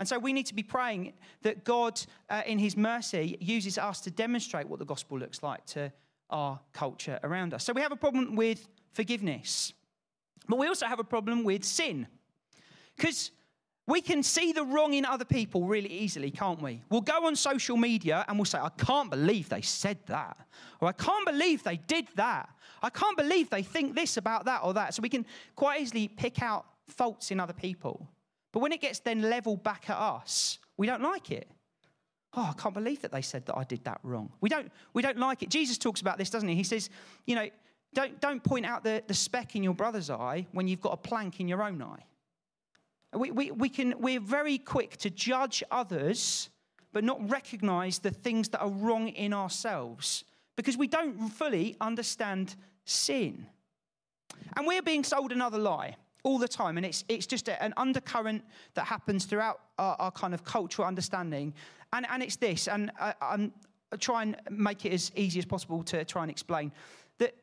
And 0.00 0.08
so 0.08 0.18
we 0.18 0.32
need 0.32 0.46
to 0.46 0.54
be 0.54 0.62
praying 0.62 1.12
that 1.42 1.62
God, 1.62 2.00
uh, 2.30 2.42
in 2.46 2.58
his 2.58 2.74
mercy, 2.74 3.36
uses 3.38 3.76
us 3.76 4.00
to 4.00 4.10
demonstrate 4.10 4.66
what 4.66 4.78
the 4.78 4.86
gospel 4.86 5.18
looks 5.18 5.42
like 5.42 5.64
to 5.66 5.92
our 6.30 6.58
culture 6.72 7.20
around 7.22 7.52
us. 7.52 7.64
So 7.64 7.74
we 7.74 7.82
have 7.82 7.92
a 7.92 7.96
problem 7.96 8.34
with 8.34 8.66
forgiveness, 8.92 9.74
but 10.48 10.58
we 10.58 10.66
also 10.68 10.86
have 10.86 11.00
a 11.00 11.04
problem 11.04 11.44
with 11.44 11.64
sin. 11.64 12.06
Because 12.96 13.30
we 13.86 14.00
can 14.00 14.22
see 14.22 14.52
the 14.52 14.64
wrong 14.64 14.94
in 14.94 15.04
other 15.04 15.26
people 15.26 15.64
really 15.66 15.90
easily, 15.90 16.30
can't 16.30 16.62
we? 16.62 16.82
We'll 16.88 17.02
go 17.02 17.26
on 17.26 17.36
social 17.36 17.76
media 17.76 18.24
and 18.26 18.38
we'll 18.38 18.46
say, 18.46 18.58
I 18.58 18.70
can't 18.70 19.10
believe 19.10 19.50
they 19.50 19.62
said 19.62 19.98
that. 20.06 20.38
Or 20.80 20.88
I 20.88 20.92
can't 20.92 21.26
believe 21.26 21.62
they 21.62 21.76
did 21.76 22.08
that. 22.14 22.48
I 22.82 22.88
can't 22.88 23.18
believe 23.18 23.50
they 23.50 23.62
think 23.62 23.94
this 23.94 24.16
about 24.16 24.46
that 24.46 24.62
or 24.64 24.72
that. 24.74 24.94
So 24.94 25.02
we 25.02 25.10
can 25.10 25.26
quite 25.56 25.82
easily 25.82 26.08
pick 26.08 26.40
out 26.40 26.64
faults 26.86 27.30
in 27.30 27.38
other 27.38 27.52
people. 27.52 28.08
But 28.52 28.60
when 28.60 28.72
it 28.72 28.80
gets 28.80 28.98
then 29.00 29.22
leveled 29.22 29.62
back 29.62 29.88
at 29.88 29.96
us, 29.96 30.58
we 30.76 30.86
don't 30.86 31.02
like 31.02 31.30
it. 31.30 31.48
Oh, 32.34 32.52
I 32.56 32.60
can't 32.60 32.74
believe 32.74 33.02
that 33.02 33.10
they 33.10 33.22
said 33.22 33.46
that 33.46 33.56
I 33.56 33.64
did 33.64 33.84
that 33.84 34.00
wrong. 34.02 34.30
We 34.40 34.48
don't, 34.48 34.70
we 34.92 35.02
don't 35.02 35.18
like 35.18 35.42
it. 35.42 35.50
Jesus 35.50 35.78
talks 35.78 36.00
about 36.00 36.16
this, 36.16 36.30
doesn't 36.30 36.48
he? 36.48 36.54
He 36.54 36.62
says, 36.62 36.88
you 37.26 37.34
know, 37.34 37.48
don't, 37.92 38.20
don't 38.20 38.42
point 38.42 38.66
out 38.66 38.84
the, 38.84 39.02
the 39.06 39.14
speck 39.14 39.56
in 39.56 39.64
your 39.64 39.74
brother's 39.74 40.10
eye 40.10 40.46
when 40.52 40.68
you've 40.68 40.80
got 40.80 40.92
a 40.92 40.96
plank 40.96 41.40
in 41.40 41.48
your 41.48 41.62
own 41.62 41.82
eye. 41.82 42.04
We, 43.12 43.32
we, 43.32 43.50
we 43.50 43.68
can, 43.68 43.94
we're 43.98 44.20
very 44.20 44.58
quick 44.58 44.96
to 44.98 45.10
judge 45.10 45.64
others, 45.72 46.50
but 46.92 47.02
not 47.02 47.28
recognize 47.28 47.98
the 47.98 48.12
things 48.12 48.48
that 48.50 48.60
are 48.60 48.70
wrong 48.70 49.08
in 49.08 49.32
ourselves 49.32 50.24
because 50.54 50.76
we 50.76 50.86
don't 50.86 51.28
fully 51.30 51.76
understand 51.80 52.54
sin. 52.84 53.46
And 54.56 54.66
we're 54.66 54.82
being 54.82 55.02
sold 55.02 55.32
another 55.32 55.58
lie 55.58 55.96
all 56.22 56.38
the 56.38 56.48
time. 56.48 56.76
And 56.76 56.86
it's, 56.86 57.04
it's 57.08 57.26
just 57.26 57.48
an 57.48 57.74
undercurrent 57.76 58.44
that 58.74 58.86
happens 58.86 59.24
throughout 59.24 59.60
our, 59.78 59.96
our 59.98 60.10
kind 60.10 60.34
of 60.34 60.44
cultural 60.44 60.86
understanding. 60.86 61.54
And, 61.92 62.06
and 62.10 62.22
it's 62.22 62.36
this, 62.36 62.68
and 62.68 62.92
I, 63.00 63.14
I'm 63.20 63.52
I 63.92 63.96
try 63.96 64.22
and 64.22 64.36
make 64.50 64.84
it 64.84 64.92
as 64.92 65.10
easy 65.16 65.38
as 65.38 65.44
possible 65.44 65.82
to 65.84 66.04
try 66.04 66.22
and 66.22 66.30
explain 66.30 66.72
that 67.18 67.34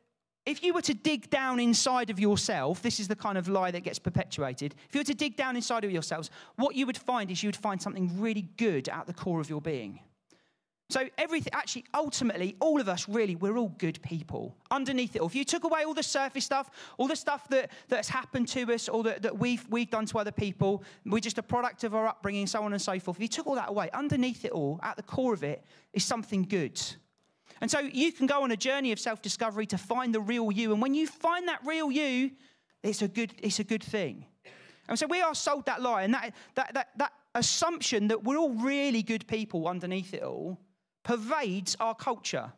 if 0.45 0.63
you 0.63 0.73
were 0.73 0.81
to 0.81 0.93
dig 0.93 1.29
down 1.29 1.59
inside 1.59 2.09
of 2.09 2.19
yourself, 2.19 2.81
this 2.81 2.99
is 2.99 3.07
the 3.07 3.15
kind 3.15 3.37
of 3.37 3.49
lie 3.49 3.71
that 3.71 3.81
gets 3.81 3.99
perpetuated. 3.99 4.75
If 4.87 4.95
you 4.95 5.01
were 5.01 5.05
to 5.05 5.13
dig 5.13 5.35
down 5.35 5.55
inside 5.55 5.83
of 5.83 5.91
yourselves, 5.91 6.29
what 6.55 6.75
you 6.75 6.85
would 6.85 6.97
find 6.97 7.29
is 7.29 7.43
you 7.43 7.47
would 7.49 7.57
find 7.57 7.81
something 7.81 8.19
really 8.19 8.47
good 8.57 8.87
at 8.87 9.07
the 9.07 9.13
core 9.13 9.41
of 9.41 9.49
your 9.49 9.61
being. 9.61 9.99
So, 10.89 11.09
everything, 11.17 11.51
actually, 11.53 11.83
ultimately, 11.93 12.55
all 12.61 12.79
of 12.79 12.87
us 12.87 13.09
really, 13.09 13.35
we're 13.35 13.57
all 13.57 13.75
good 13.77 14.01
people. 14.01 14.55
Underneath 14.71 15.17
it 15.17 15.19
all, 15.19 15.27
if 15.27 15.35
you 15.35 15.43
took 15.43 15.65
away 15.65 15.83
all 15.83 15.93
the 15.93 16.01
surface 16.01 16.45
stuff, 16.45 16.69
all 16.97 17.07
the 17.07 17.15
stuff 17.15 17.45
that, 17.49 17.71
that's 17.89 18.07
happened 18.07 18.47
to 18.49 18.73
us, 18.73 18.87
or 18.87 19.03
that, 19.03 19.21
that 19.21 19.37
we've, 19.37 19.67
we've 19.69 19.89
done 19.89 20.05
to 20.05 20.17
other 20.17 20.31
people, 20.31 20.83
we're 21.05 21.19
just 21.19 21.37
a 21.39 21.43
product 21.43 21.83
of 21.83 21.93
our 21.93 22.07
upbringing, 22.07 22.47
so 22.47 22.63
on 22.63 22.71
and 22.71 22.81
so 22.81 22.97
forth. 22.99 23.17
If 23.17 23.21
you 23.21 23.27
took 23.27 23.47
all 23.47 23.55
that 23.55 23.69
away, 23.69 23.89
underneath 23.93 24.45
it 24.45 24.51
all, 24.51 24.79
at 24.81 24.95
the 24.95 25.03
core 25.03 25.33
of 25.33 25.43
it, 25.43 25.61
is 25.91 26.05
something 26.05 26.43
good. 26.43 26.81
And 27.59 27.69
so 27.69 27.79
you 27.79 28.13
can 28.13 28.25
go 28.25 28.43
on 28.43 28.51
a 28.51 28.57
journey 28.57 28.93
of 28.93 28.99
self 28.99 29.21
discovery 29.21 29.65
to 29.67 29.77
find 29.77 30.15
the 30.15 30.21
real 30.21 30.53
you. 30.53 30.71
And 30.71 30.81
when 30.81 30.93
you 30.93 31.05
find 31.05 31.49
that 31.49 31.59
real 31.65 31.91
you, 31.91 32.31
it's 32.81 33.01
a 33.01 33.09
good, 33.09 33.33
it's 33.39 33.59
a 33.59 33.65
good 33.65 33.83
thing. 33.83 34.25
And 34.87 34.97
so 34.97 35.05
we 35.07 35.19
are 35.19 35.35
sold 35.35 35.65
that 35.65 35.81
lie 35.81 36.03
and 36.03 36.13
that, 36.13 36.33
that, 36.55 36.73
that, 36.75 36.89
that 36.95 37.11
assumption 37.35 38.07
that 38.07 38.23
we're 38.23 38.37
all 38.37 38.53
really 38.53 39.03
good 39.03 39.27
people 39.27 39.67
underneath 39.67 40.13
it 40.13 40.23
all 40.23 40.57
pervades 41.07 41.77
our 41.79 41.95
culture. 41.95 42.51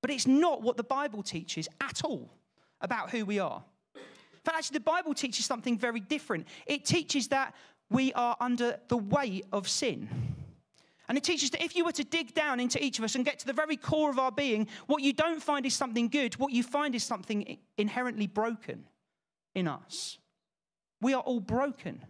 But 0.00 0.10
it's 0.10 0.26
not 0.26 0.62
what 0.62 0.78
the 0.78 0.82
Bible 0.82 1.22
teaches 1.22 1.68
at 1.80 2.02
all 2.02 2.32
about 2.80 3.10
who 3.10 3.26
we 3.26 3.38
are. 3.38 3.62
In 3.94 4.40
fact, 4.42 4.56
actually, 4.56 4.78
the 4.78 4.84
Bible 4.84 5.12
teaches 5.12 5.44
something 5.44 5.78
very 5.78 6.00
different. 6.00 6.48
It 6.66 6.86
teaches 6.86 7.28
that 7.28 7.54
we 7.90 8.12
are 8.14 8.34
under 8.40 8.80
the 8.88 8.96
weight 8.96 9.44
of 9.52 9.68
sin. 9.68 10.08
And 11.06 11.18
it 11.18 11.22
teaches 11.22 11.50
that 11.50 11.62
if 11.62 11.76
you 11.76 11.84
were 11.84 11.92
to 11.92 12.04
dig 12.04 12.32
down 12.32 12.60
into 12.60 12.82
each 12.82 12.98
of 12.98 13.04
us 13.04 13.14
and 13.14 13.26
get 13.26 13.38
to 13.40 13.46
the 13.46 13.52
very 13.52 13.76
core 13.76 14.08
of 14.08 14.18
our 14.18 14.32
being, 14.32 14.68
what 14.86 15.02
you 15.02 15.12
don't 15.12 15.42
find 15.42 15.66
is 15.66 15.74
something 15.74 16.08
good, 16.08 16.34
what 16.38 16.50
you 16.50 16.62
find 16.62 16.94
is 16.94 17.04
something 17.04 17.58
inherently 17.76 18.26
broken 18.26 18.86
in 19.54 19.68
us. 19.68 20.18
We 21.02 21.12
are 21.12 21.20
all 21.20 21.40
broken 21.40 22.02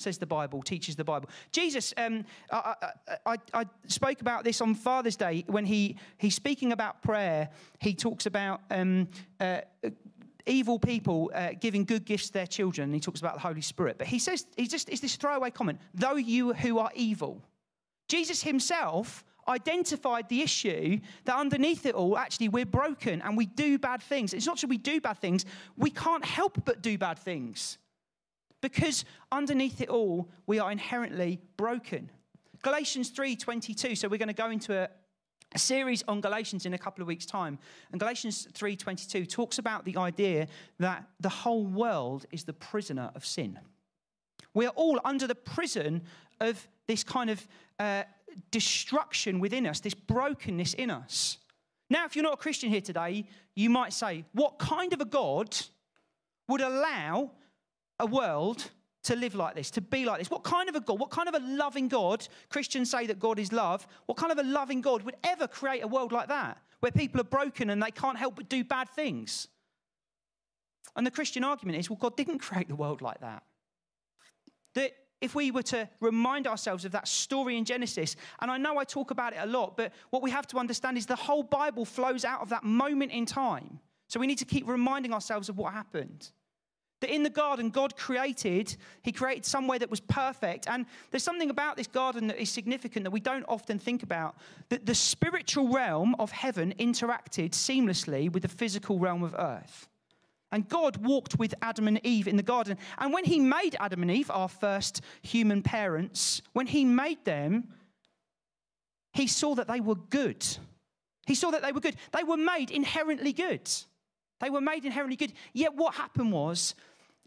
says 0.00 0.18
the 0.18 0.26
Bible, 0.26 0.62
teaches 0.62 0.96
the 0.96 1.04
Bible. 1.04 1.28
Jesus, 1.52 1.92
um, 1.96 2.24
I, 2.50 2.74
I, 3.26 3.36
I, 3.54 3.64
spoke 3.86 4.20
about 4.20 4.44
this 4.44 4.60
on 4.60 4.74
Father's 4.74 5.16
Day 5.16 5.44
when 5.46 5.64
he, 5.64 5.96
he's 6.18 6.34
speaking 6.34 6.72
about 6.72 7.02
prayer. 7.02 7.50
He 7.78 7.94
talks 7.94 8.26
about 8.26 8.62
um, 8.70 9.08
uh, 9.38 9.60
evil 10.46 10.78
people 10.78 11.30
uh, 11.34 11.50
giving 11.58 11.84
good 11.84 12.04
gifts 12.04 12.28
to 12.28 12.32
their 12.32 12.46
children. 12.46 12.92
he 12.92 13.00
talks 13.00 13.20
about 13.20 13.34
the 13.34 13.40
Holy 13.40 13.60
Spirit. 13.60 13.98
But 13.98 14.06
he 14.06 14.18
says, 14.18 14.46
he 14.56 14.66
just, 14.66 14.88
it's 14.88 15.00
this 15.00 15.16
throwaway 15.16 15.50
comment, 15.50 15.80
though 15.94 16.16
you 16.16 16.52
who 16.52 16.78
are 16.78 16.90
evil. 16.94 17.42
Jesus 18.08 18.42
himself 18.42 19.24
identified 19.48 20.28
the 20.28 20.42
issue 20.42 20.98
that 21.24 21.36
underneath 21.36 21.86
it 21.86 21.94
all, 21.94 22.16
actually, 22.16 22.48
we're 22.48 22.66
broken 22.66 23.22
and 23.22 23.36
we 23.36 23.46
do 23.46 23.78
bad 23.78 24.02
things. 24.02 24.34
It's 24.34 24.46
not 24.46 24.56
just 24.56 24.68
we 24.68 24.78
do 24.78 25.00
bad 25.00 25.18
things, 25.18 25.44
we 25.76 25.90
can't 25.90 26.24
help 26.24 26.64
but 26.64 26.82
do 26.82 26.98
bad 26.98 27.18
things 27.18 27.78
because 28.60 29.04
underneath 29.32 29.80
it 29.80 29.88
all, 29.88 30.28
we 30.46 30.58
are 30.58 30.70
inherently 30.70 31.40
broken. 31.56 32.10
Galatians 32.62 33.10
3:22. 33.10 33.96
So 33.96 34.08
we're 34.08 34.18
going 34.18 34.28
to 34.28 34.34
go 34.34 34.50
into 34.50 34.76
a, 34.76 34.88
a 35.54 35.58
series 35.58 36.02
on 36.06 36.20
Galatians 36.20 36.66
in 36.66 36.74
a 36.74 36.78
couple 36.78 37.02
of 37.02 37.08
weeks' 37.08 37.26
time. 37.26 37.58
And 37.90 38.00
Galatians 38.00 38.48
3:22 38.52 39.28
talks 39.28 39.58
about 39.58 39.84
the 39.84 39.96
idea 39.96 40.46
that 40.78 41.08
the 41.20 41.28
whole 41.28 41.64
world 41.64 42.26
is 42.30 42.44
the 42.44 42.52
prisoner 42.52 43.10
of 43.14 43.24
sin. 43.24 43.58
We 44.52 44.66
are 44.66 44.70
all 44.70 45.00
under 45.04 45.26
the 45.26 45.34
prison 45.34 46.02
of 46.40 46.68
this 46.86 47.04
kind 47.04 47.30
of 47.30 47.46
uh, 47.78 48.02
destruction 48.50 49.40
within 49.40 49.66
us, 49.66 49.80
this 49.80 49.94
brokenness 49.94 50.74
in 50.74 50.90
us. 50.90 51.38
Now, 51.88 52.04
if 52.04 52.14
you're 52.14 52.22
not 52.22 52.34
a 52.34 52.36
Christian 52.36 52.70
here 52.70 52.80
today, 52.80 53.26
you 53.54 53.70
might 53.70 53.92
say, 53.92 54.24
What 54.32 54.58
kind 54.58 54.92
of 54.92 55.00
a 55.00 55.04
God 55.04 55.56
would 56.48 56.60
allow 56.60 57.30
a 58.00 58.06
world 58.06 58.70
to 59.04 59.16
live 59.16 59.34
like 59.34 59.54
this, 59.54 59.70
to 59.72 59.80
be 59.80 60.04
like 60.04 60.18
this? 60.18 60.30
What 60.30 60.42
kind 60.42 60.68
of 60.68 60.74
a 60.74 60.80
God, 60.80 60.98
what 60.98 61.10
kind 61.10 61.28
of 61.28 61.34
a 61.34 61.46
loving 61.46 61.88
God, 61.88 62.26
Christians 62.48 62.90
say 62.90 63.06
that 63.06 63.18
God 63.18 63.38
is 63.38 63.52
love, 63.52 63.86
what 64.06 64.18
kind 64.18 64.32
of 64.32 64.38
a 64.38 64.42
loving 64.42 64.80
God 64.80 65.02
would 65.02 65.16
ever 65.24 65.46
create 65.46 65.82
a 65.82 65.88
world 65.88 66.12
like 66.12 66.28
that, 66.28 66.58
where 66.80 66.92
people 66.92 67.20
are 67.20 67.24
broken 67.24 67.70
and 67.70 67.82
they 67.82 67.90
can't 67.90 68.18
help 68.18 68.36
but 68.36 68.48
do 68.48 68.64
bad 68.64 68.88
things? 68.90 69.48
And 70.96 71.06
the 71.06 71.10
Christian 71.10 71.44
argument 71.44 71.78
is 71.78 71.88
well, 71.88 71.98
God 72.00 72.16
didn't 72.16 72.40
create 72.40 72.68
the 72.68 72.74
world 72.74 73.00
like 73.00 73.20
that. 73.20 73.44
That 74.74 74.92
if 75.20 75.34
we 75.34 75.50
were 75.50 75.62
to 75.64 75.88
remind 76.00 76.46
ourselves 76.46 76.84
of 76.84 76.92
that 76.92 77.06
story 77.06 77.56
in 77.56 77.64
Genesis, 77.64 78.16
and 78.40 78.50
I 78.50 78.56
know 78.56 78.78
I 78.78 78.84
talk 78.84 79.10
about 79.10 79.32
it 79.32 79.38
a 79.40 79.46
lot, 79.46 79.76
but 79.76 79.92
what 80.10 80.22
we 80.22 80.30
have 80.30 80.46
to 80.48 80.58
understand 80.58 80.96
is 80.96 81.06
the 81.06 81.16
whole 81.16 81.42
Bible 81.42 81.84
flows 81.84 82.24
out 82.24 82.40
of 82.40 82.48
that 82.50 82.64
moment 82.64 83.12
in 83.12 83.26
time. 83.26 83.80
So 84.08 84.18
we 84.18 84.26
need 84.26 84.38
to 84.38 84.44
keep 84.44 84.66
reminding 84.66 85.12
ourselves 85.12 85.48
of 85.48 85.58
what 85.58 85.72
happened. 85.72 86.30
That 87.00 87.14
in 87.14 87.22
the 87.22 87.30
garden, 87.30 87.70
God 87.70 87.96
created, 87.96 88.76
He 89.02 89.12
created 89.12 89.46
somewhere 89.46 89.78
that 89.78 89.90
was 89.90 90.00
perfect. 90.00 90.68
And 90.68 90.86
there's 91.10 91.22
something 91.22 91.50
about 91.50 91.76
this 91.76 91.86
garden 91.86 92.26
that 92.26 92.38
is 92.38 92.50
significant 92.50 93.04
that 93.04 93.10
we 93.10 93.20
don't 93.20 93.44
often 93.48 93.78
think 93.78 94.02
about. 94.02 94.36
That 94.68 94.84
the 94.84 94.94
spiritual 94.94 95.68
realm 95.68 96.14
of 96.18 96.30
heaven 96.30 96.74
interacted 96.78 97.50
seamlessly 97.52 98.30
with 98.30 98.42
the 98.42 98.48
physical 98.48 98.98
realm 98.98 99.22
of 99.22 99.34
earth. 99.38 99.88
And 100.52 100.68
God 100.68 100.96
walked 100.98 101.38
with 101.38 101.54
Adam 101.62 101.88
and 101.88 102.04
Eve 102.04 102.26
in 102.28 102.36
the 102.36 102.42
garden. 102.42 102.76
And 102.98 103.12
when 103.12 103.24
He 103.24 103.40
made 103.40 103.76
Adam 103.80 104.02
and 104.02 104.10
Eve, 104.10 104.30
our 104.30 104.48
first 104.48 105.00
human 105.22 105.62
parents, 105.62 106.42
when 106.52 106.66
He 106.66 106.84
made 106.84 107.24
them, 107.24 107.68
He 109.12 109.26
saw 109.26 109.54
that 109.54 109.68
they 109.68 109.80
were 109.80 109.94
good. 109.94 110.44
He 111.26 111.34
saw 111.34 111.50
that 111.52 111.62
they 111.62 111.72
were 111.72 111.80
good. 111.80 111.96
They 112.12 112.24
were 112.24 112.36
made 112.36 112.70
inherently 112.70 113.32
good. 113.32 113.70
They 114.40 114.50
were 114.50 114.60
made 114.60 114.84
inherently 114.84 115.16
good. 115.16 115.32
Yet 115.52 115.76
what 115.76 115.94
happened 115.94 116.32
was 116.32 116.74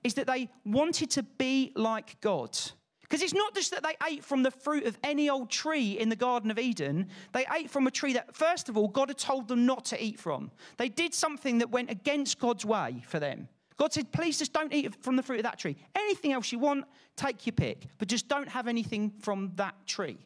is 0.03 0.15
that 0.15 0.27
they 0.27 0.49
wanted 0.65 1.09
to 1.11 1.23
be 1.23 1.71
like 1.75 2.19
God. 2.21 2.57
Because 3.01 3.21
it's 3.21 3.33
not 3.33 3.53
just 3.53 3.71
that 3.71 3.83
they 3.83 3.95
ate 4.09 4.23
from 4.23 4.41
the 4.41 4.49
fruit 4.49 4.85
of 4.85 4.97
any 5.03 5.29
old 5.29 5.49
tree 5.51 5.99
in 5.99 6.09
the 6.09 6.15
Garden 6.15 6.49
of 6.49 6.57
Eden. 6.57 7.07
They 7.31 7.45
ate 7.55 7.69
from 7.69 7.85
a 7.85 7.91
tree 7.91 8.13
that, 8.13 8.35
first 8.35 8.69
of 8.69 8.77
all, 8.77 8.87
God 8.87 9.09
had 9.09 9.19
told 9.19 9.47
them 9.47 9.65
not 9.67 9.85
to 9.85 10.03
eat 10.03 10.19
from. 10.19 10.49
They 10.77 10.89
did 10.89 11.13
something 11.13 11.59
that 11.59 11.69
went 11.69 11.91
against 11.91 12.39
God's 12.39 12.65
way 12.65 13.03
for 13.07 13.19
them. 13.19 13.49
God 13.77 13.93
said, 13.93 14.11
please 14.11 14.39
just 14.39 14.53
don't 14.53 14.73
eat 14.73 14.95
from 15.03 15.15
the 15.15 15.23
fruit 15.23 15.39
of 15.39 15.43
that 15.43 15.59
tree. 15.59 15.75
Anything 15.95 16.31
else 16.31 16.51
you 16.51 16.59
want, 16.59 16.85
take 17.15 17.45
your 17.45 17.53
pick, 17.53 17.87
but 17.97 18.07
just 18.07 18.27
don't 18.27 18.49
have 18.49 18.67
anything 18.67 19.11
from 19.19 19.51
that 19.55 19.75
tree. 19.85 20.17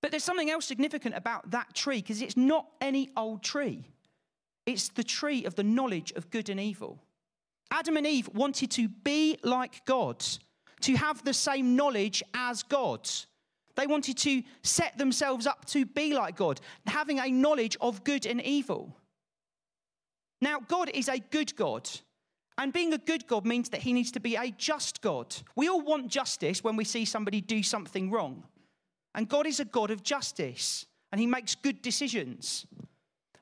But 0.00 0.10
there's 0.10 0.24
something 0.24 0.50
else 0.50 0.64
significant 0.64 1.16
about 1.16 1.50
that 1.50 1.74
tree 1.74 2.00
because 2.00 2.22
it's 2.22 2.36
not 2.36 2.66
any 2.80 3.10
old 3.16 3.42
tree, 3.42 3.84
it's 4.66 4.90
the 4.90 5.04
tree 5.04 5.44
of 5.44 5.54
the 5.54 5.64
knowledge 5.64 6.12
of 6.12 6.30
good 6.30 6.48
and 6.48 6.60
evil. 6.60 7.02
Adam 7.70 7.96
and 7.96 8.06
Eve 8.06 8.28
wanted 8.34 8.70
to 8.72 8.88
be 8.88 9.38
like 9.42 9.84
God, 9.84 10.24
to 10.80 10.96
have 10.96 11.24
the 11.24 11.34
same 11.34 11.76
knowledge 11.76 12.22
as 12.34 12.62
God. 12.62 13.08
They 13.76 13.86
wanted 13.86 14.16
to 14.18 14.42
set 14.62 14.96
themselves 14.98 15.46
up 15.46 15.64
to 15.66 15.86
be 15.86 16.14
like 16.14 16.36
God, 16.36 16.60
having 16.86 17.20
a 17.20 17.28
knowledge 17.28 17.76
of 17.80 18.04
good 18.04 18.26
and 18.26 18.42
evil. 18.42 18.96
Now, 20.40 20.60
God 20.60 20.90
is 20.94 21.08
a 21.08 21.18
good 21.18 21.54
God. 21.56 21.88
And 22.56 22.72
being 22.72 22.92
a 22.92 22.98
good 22.98 23.26
God 23.28 23.46
means 23.46 23.68
that 23.68 23.82
he 23.82 23.92
needs 23.92 24.10
to 24.12 24.20
be 24.20 24.34
a 24.34 24.50
just 24.50 25.00
God. 25.00 25.34
We 25.54 25.68
all 25.68 25.80
want 25.80 26.08
justice 26.08 26.64
when 26.64 26.74
we 26.74 26.84
see 26.84 27.04
somebody 27.04 27.40
do 27.40 27.62
something 27.62 28.10
wrong. 28.10 28.42
And 29.14 29.28
God 29.28 29.46
is 29.46 29.60
a 29.60 29.64
God 29.64 29.90
of 29.90 30.02
justice, 30.02 30.86
and 31.12 31.20
he 31.20 31.26
makes 31.26 31.54
good 31.54 31.82
decisions. 31.82 32.66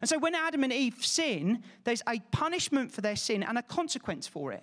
And 0.01 0.09
so 0.09 0.19
when 0.19 0.35
Adam 0.35 0.65
and 0.65 0.73
Eve 0.73 1.05
sin, 1.05 1.63
there's 1.85 2.03
a 2.09 2.21
punishment 2.31 2.93
for 2.93 3.01
their 3.01 3.17
sin 3.17 3.43
and 3.43 3.57
a 3.57 3.63
consequence 3.63 4.27
for 4.27 4.53
it. 4.53 4.63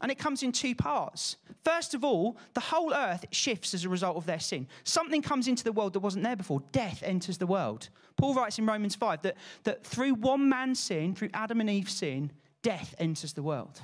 And 0.00 0.10
it 0.10 0.18
comes 0.18 0.42
in 0.42 0.52
two 0.52 0.74
parts. 0.74 1.36
First 1.64 1.94
of 1.94 2.04
all, 2.04 2.36
the 2.52 2.60
whole 2.60 2.92
earth 2.92 3.24
shifts 3.30 3.72
as 3.72 3.84
a 3.84 3.88
result 3.88 4.16
of 4.16 4.26
their 4.26 4.40
sin. 4.40 4.66
Something 4.82 5.22
comes 5.22 5.48
into 5.48 5.64
the 5.64 5.72
world 5.72 5.94
that 5.94 6.00
wasn't 6.00 6.24
there 6.24 6.36
before. 6.36 6.62
Death 6.72 7.02
enters 7.04 7.38
the 7.38 7.46
world. 7.46 7.88
Paul 8.16 8.34
writes 8.34 8.58
in 8.58 8.66
Romans 8.66 8.94
5 8.94 9.22
that, 9.22 9.36
that 9.62 9.84
through 9.84 10.14
one 10.14 10.48
man's 10.48 10.78
sin, 10.78 11.14
through 11.14 11.30
Adam 11.32 11.60
and 11.60 11.70
Eve's 11.70 11.94
sin, 11.94 12.32
death 12.62 12.94
enters 12.98 13.32
the 13.32 13.42
world 13.42 13.80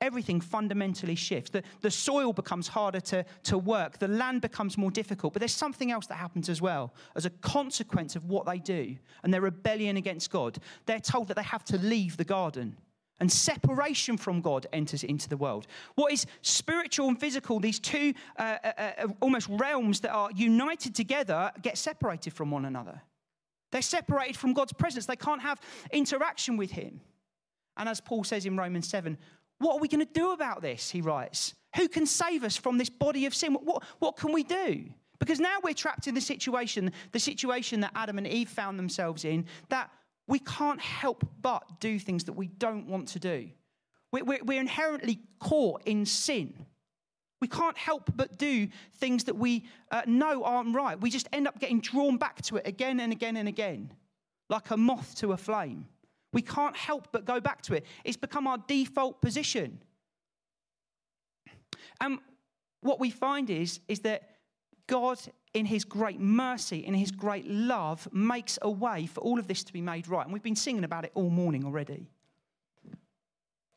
everything 0.00 0.40
fundamentally 0.40 1.14
shifts. 1.14 1.50
The, 1.50 1.62
the 1.80 1.90
soil 1.90 2.32
becomes 2.32 2.68
harder 2.68 3.00
to, 3.00 3.24
to 3.44 3.58
work, 3.58 3.98
the 3.98 4.08
land 4.08 4.40
becomes 4.40 4.78
more 4.78 4.90
difficult. 4.90 5.32
But 5.32 5.40
there's 5.40 5.54
something 5.54 5.90
else 5.90 6.06
that 6.06 6.16
happens 6.16 6.48
as 6.48 6.60
well 6.62 6.94
as 7.14 7.26
a 7.26 7.30
consequence 7.30 8.16
of 8.16 8.26
what 8.26 8.46
they 8.46 8.58
do 8.58 8.96
and 9.22 9.32
their 9.32 9.40
rebellion 9.40 9.96
against 9.96 10.30
God. 10.30 10.58
They're 10.86 11.00
told 11.00 11.28
that 11.28 11.34
they 11.34 11.42
have 11.42 11.64
to 11.66 11.78
leave 11.78 12.16
the 12.16 12.24
garden. 12.24 12.76
And 13.20 13.30
separation 13.30 14.16
from 14.16 14.40
God 14.40 14.66
enters 14.72 15.04
into 15.04 15.28
the 15.28 15.36
world. 15.36 15.66
What 15.94 16.10
is 16.10 16.24
spiritual 16.40 17.08
and 17.08 17.20
physical, 17.20 17.60
these 17.60 17.78
two 17.78 18.14
uh, 18.38 18.56
uh, 18.64 18.72
uh, 18.78 19.08
almost 19.20 19.46
realms 19.50 20.00
that 20.00 20.10
are 20.10 20.30
united 20.34 20.94
together, 20.94 21.52
get 21.60 21.76
separated 21.76 22.32
from 22.32 22.50
one 22.50 22.64
another. 22.64 23.02
They're 23.72 23.82
separated 23.82 24.38
from 24.38 24.54
God's 24.54 24.72
presence. 24.72 25.04
They 25.04 25.16
can't 25.16 25.42
have 25.42 25.60
interaction 25.92 26.56
with 26.56 26.70
Him. 26.70 27.02
And 27.76 27.88
as 27.88 28.00
Paul 28.00 28.24
says 28.24 28.46
in 28.46 28.56
Romans 28.56 28.88
7, 28.88 29.16
what 29.60 29.76
are 29.76 29.78
we 29.78 29.88
going 29.88 30.04
to 30.04 30.12
do 30.12 30.32
about 30.32 30.62
this? 30.62 30.90
He 30.90 31.00
writes. 31.00 31.54
Who 31.76 31.86
can 31.88 32.06
save 32.06 32.42
us 32.42 32.56
from 32.56 32.78
this 32.78 32.90
body 32.90 33.26
of 33.26 33.34
sin? 33.34 33.54
What, 33.54 33.84
what 34.00 34.16
can 34.16 34.32
we 34.32 34.42
do? 34.42 34.86
Because 35.20 35.38
now 35.38 35.58
we're 35.62 35.74
trapped 35.74 36.08
in 36.08 36.14
the 36.14 36.20
situation, 36.20 36.90
the 37.12 37.20
situation 37.20 37.80
that 37.80 37.92
Adam 37.94 38.18
and 38.18 38.26
Eve 38.26 38.48
found 38.48 38.78
themselves 38.78 39.24
in, 39.24 39.44
that 39.68 39.90
we 40.26 40.38
can't 40.40 40.80
help 40.80 41.24
but 41.42 41.78
do 41.78 41.98
things 41.98 42.24
that 42.24 42.32
we 42.32 42.48
don't 42.48 42.86
want 42.88 43.08
to 43.08 43.18
do. 43.18 43.50
We're 44.12 44.60
inherently 44.60 45.20
caught 45.38 45.82
in 45.84 46.06
sin. 46.06 46.66
We 47.40 47.48
can't 47.48 47.76
help 47.78 48.10
but 48.16 48.38
do 48.38 48.68
things 48.96 49.24
that 49.24 49.36
we 49.36 49.66
uh, 49.90 50.02
know 50.06 50.42
aren't 50.42 50.74
right. 50.74 51.00
We 51.00 51.10
just 51.10 51.28
end 51.32 51.46
up 51.46 51.58
getting 51.60 51.80
drawn 51.80 52.16
back 52.16 52.42
to 52.42 52.56
it 52.56 52.66
again 52.66 53.00
and 53.00 53.12
again 53.12 53.36
and 53.36 53.48
again, 53.48 53.92
like 54.48 54.70
a 54.70 54.76
moth 54.76 55.14
to 55.16 55.32
a 55.32 55.36
flame. 55.36 55.86
We 56.32 56.42
can't 56.42 56.76
help 56.76 57.08
but 57.12 57.24
go 57.24 57.40
back 57.40 57.62
to 57.62 57.74
it. 57.74 57.84
It's 58.04 58.16
become 58.16 58.46
our 58.46 58.58
default 58.58 59.20
position. 59.20 59.80
And 62.00 62.18
what 62.80 63.00
we 63.00 63.10
find 63.10 63.50
is, 63.50 63.80
is 63.88 64.00
that 64.00 64.36
God, 64.86 65.18
in 65.54 65.66
his 65.66 65.84
great 65.84 66.20
mercy, 66.20 66.78
in 66.78 66.94
his 66.94 67.10
great 67.10 67.46
love, 67.46 68.08
makes 68.12 68.58
a 68.62 68.70
way 68.70 69.06
for 69.06 69.20
all 69.20 69.38
of 69.38 69.46
this 69.46 69.64
to 69.64 69.72
be 69.72 69.80
made 69.80 70.08
right. 70.08 70.24
And 70.24 70.32
we've 70.32 70.42
been 70.42 70.56
singing 70.56 70.84
about 70.84 71.04
it 71.04 71.12
all 71.14 71.30
morning 71.30 71.64
already. 71.64 72.08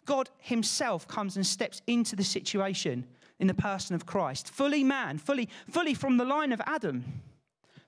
God 0.06 0.30
himself 0.40 1.08
comes 1.08 1.36
and 1.36 1.46
steps 1.46 1.82
into 1.88 2.16
the 2.16 2.24
situation 2.24 3.06
in 3.40 3.48
the 3.48 3.54
person 3.54 3.96
of 3.96 4.06
Christ, 4.06 4.50
fully 4.50 4.84
man, 4.84 5.18
fully, 5.18 5.50
fully 5.70 5.94
from 5.94 6.18
the 6.18 6.26
line 6.26 6.52
of 6.52 6.62
Adam, 6.66 7.04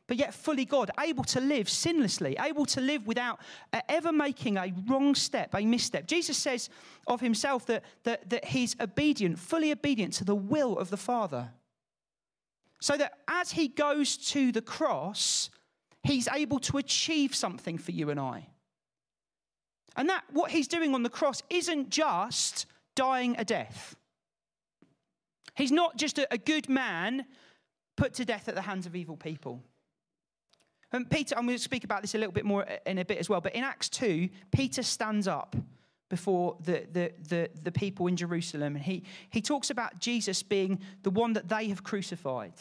but 0.07 0.17
yet 0.17 0.33
fully 0.33 0.65
God, 0.65 0.91
able 0.99 1.23
to 1.25 1.41
live 1.41 1.67
sinlessly, 1.67 2.39
able 2.39 2.65
to 2.67 2.81
live 2.81 3.07
without 3.07 3.39
uh, 3.73 3.81
ever 3.89 4.11
making 4.11 4.57
a 4.57 4.73
wrong 4.87 5.15
step, 5.15 5.53
a 5.55 5.65
misstep. 5.65 6.05
Jesus 6.05 6.37
says 6.37 6.69
of 7.07 7.21
himself 7.21 7.65
that, 7.65 7.83
that, 8.03 8.29
that 8.29 8.45
he's 8.45 8.75
obedient, 8.79 9.39
fully 9.39 9.71
obedient 9.71 10.13
to 10.13 10.23
the 10.23 10.35
will 10.35 10.77
of 10.77 10.89
the 10.89 10.97
Father. 10.97 11.49
So 12.81 12.97
that 12.97 13.13
as 13.27 13.51
he 13.51 13.67
goes 13.67 14.17
to 14.29 14.51
the 14.51 14.61
cross, 14.61 15.49
he's 16.03 16.27
able 16.27 16.59
to 16.59 16.77
achieve 16.77 17.33
something 17.33 17.77
for 17.77 17.91
you 17.91 18.11
and 18.11 18.19
I. 18.19 18.47
And 19.95 20.09
that 20.09 20.23
what 20.31 20.51
he's 20.51 20.67
doing 20.67 20.93
on 20.93 21.03
the 21.03 21.09
cross 21.09 21.41
isn't 21.49 21.89
just 21.89 22.67
dying 22.95 23.35
a 23.39 23.45
death. 23.45 23.95
He's 25.55 25.71
not 25.71 25.97
just 25.97 26.19
a, 26.19 26.27
a 26.31 26.37
good 26.37 26.69
man 26.69 27.25
put 27.95 28.13
to 28.15 28.25
death 28.25 28.49
at 28.49 28.55
the 28.55 28.61
hands 28.61 28.85
of 28.85 28.95
evil 28.95 29.15
people. 29.15 29.63
And 30.95 31.09
Peter, 31.09 31.37
I'm 31.37 31.45
going 31.45 31.57
to 31.57 31.63
speak 31.63 31.83
about 31.83 32.01
this 32.01 32.15
a 32.15 32.17
little 32.17 32.31
bit 32.31 32.45
more 32.45 32.63
uh, 32.63 32.77
in 32.85 32.99
a 32.99 33.05
bit 33.05 33.17
as 33.17 33.29
well, 33.29 33.41
but 33.41 33.53
in 33.53 33.63
Acts 33.63 33.89
2, 33.89 34.29
Peter 34.51 34.81
stands 34.81 35.27
up 35.27 35.55
before 36.09 36.55
the, 36.63 36.85
the, 36.91 37.11
the, 37.27 37.49
the 37.63 37.71
people 37.71 38.07
in 38.07 38.15
Jerusalem 38.15 38.75
and 38.75 38.85
he, 38.85 39.03
he 39.29 39.41
talks 39.41 39.69
about 39.69 39.99
Jesus 39.99 40.41
being 40.41 40.79
the 41.03 41.09
one 41.09 41.33
that 41.33 41.49
they 41.49 41.67
have 41.67 41.83
crucified. 41.83 42.53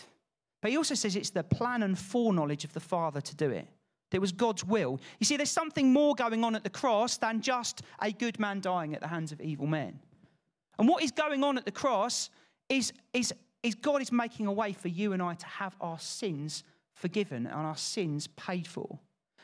But 0.60 0.70
he 0.70 0.76
also 0.76 0.94
says 0.94 1.14
it's 1.14 1.30
the 1.30 1.44
plan 1.44 1.82
and 1.82 1.96
foreknowledge 1.96 2.64
of 2.64 2.72
the 2.72 2.80
Father 2.80 3.20
to 3.20 3.36
do 3.36 3.50
it. 3.50 3.68
It 4.12 4.20
was 4.20 4.32
God's 4.32 4.64
will. 4.64 5.00
You 5.18 5.26
see, 5.26 5.36
there's 5.36 5.50
something 5.50 5.92
more 5.92 6.14
going 6.14 6.44
on 6.44 6.54
at 6.54 6.64
the 6.64 6.70
cross 6.70 7.16
than 7.16 7.40
just 7.40 7.82
a 8.00 8.12
good 8.12 8.38
man 8.38 8.60
dying 8.60 8.94
at 8.94 9.00
the 9.00 9.08
hands 9.08 9.32
of 9.32 9.40
evil 9.40 9.66
men. 9.66 9.98
And 10.78 10.88
what 10.88 11.02
is 11.02 11.10
going 11.10 11.42
on 11.44 11.58
at 11.58 11.64
the 11.64 11.72
cross 11.72 12.30
is, 12.68 12.92
is, 13.12 13.34
is 13.62 13.74
God 13.74 14.02
is 14.02 14.12
making 14.12 14.46
a 14.46 14.52
way 14.52 14.72
for 14.72 14.88
you 14.88 15.12
and 15.12 15.22
I 15.22 15.34
to 15.34 15.46
have 15.46 15.76
our 15.80 15.98
sins 15.98 16.64
forgiven 16.94 17.46
and 17.46 17.54
our 17.54 17.76
sins 17.76 18.26
paid 18.28 18.66
for. 18.66 18.98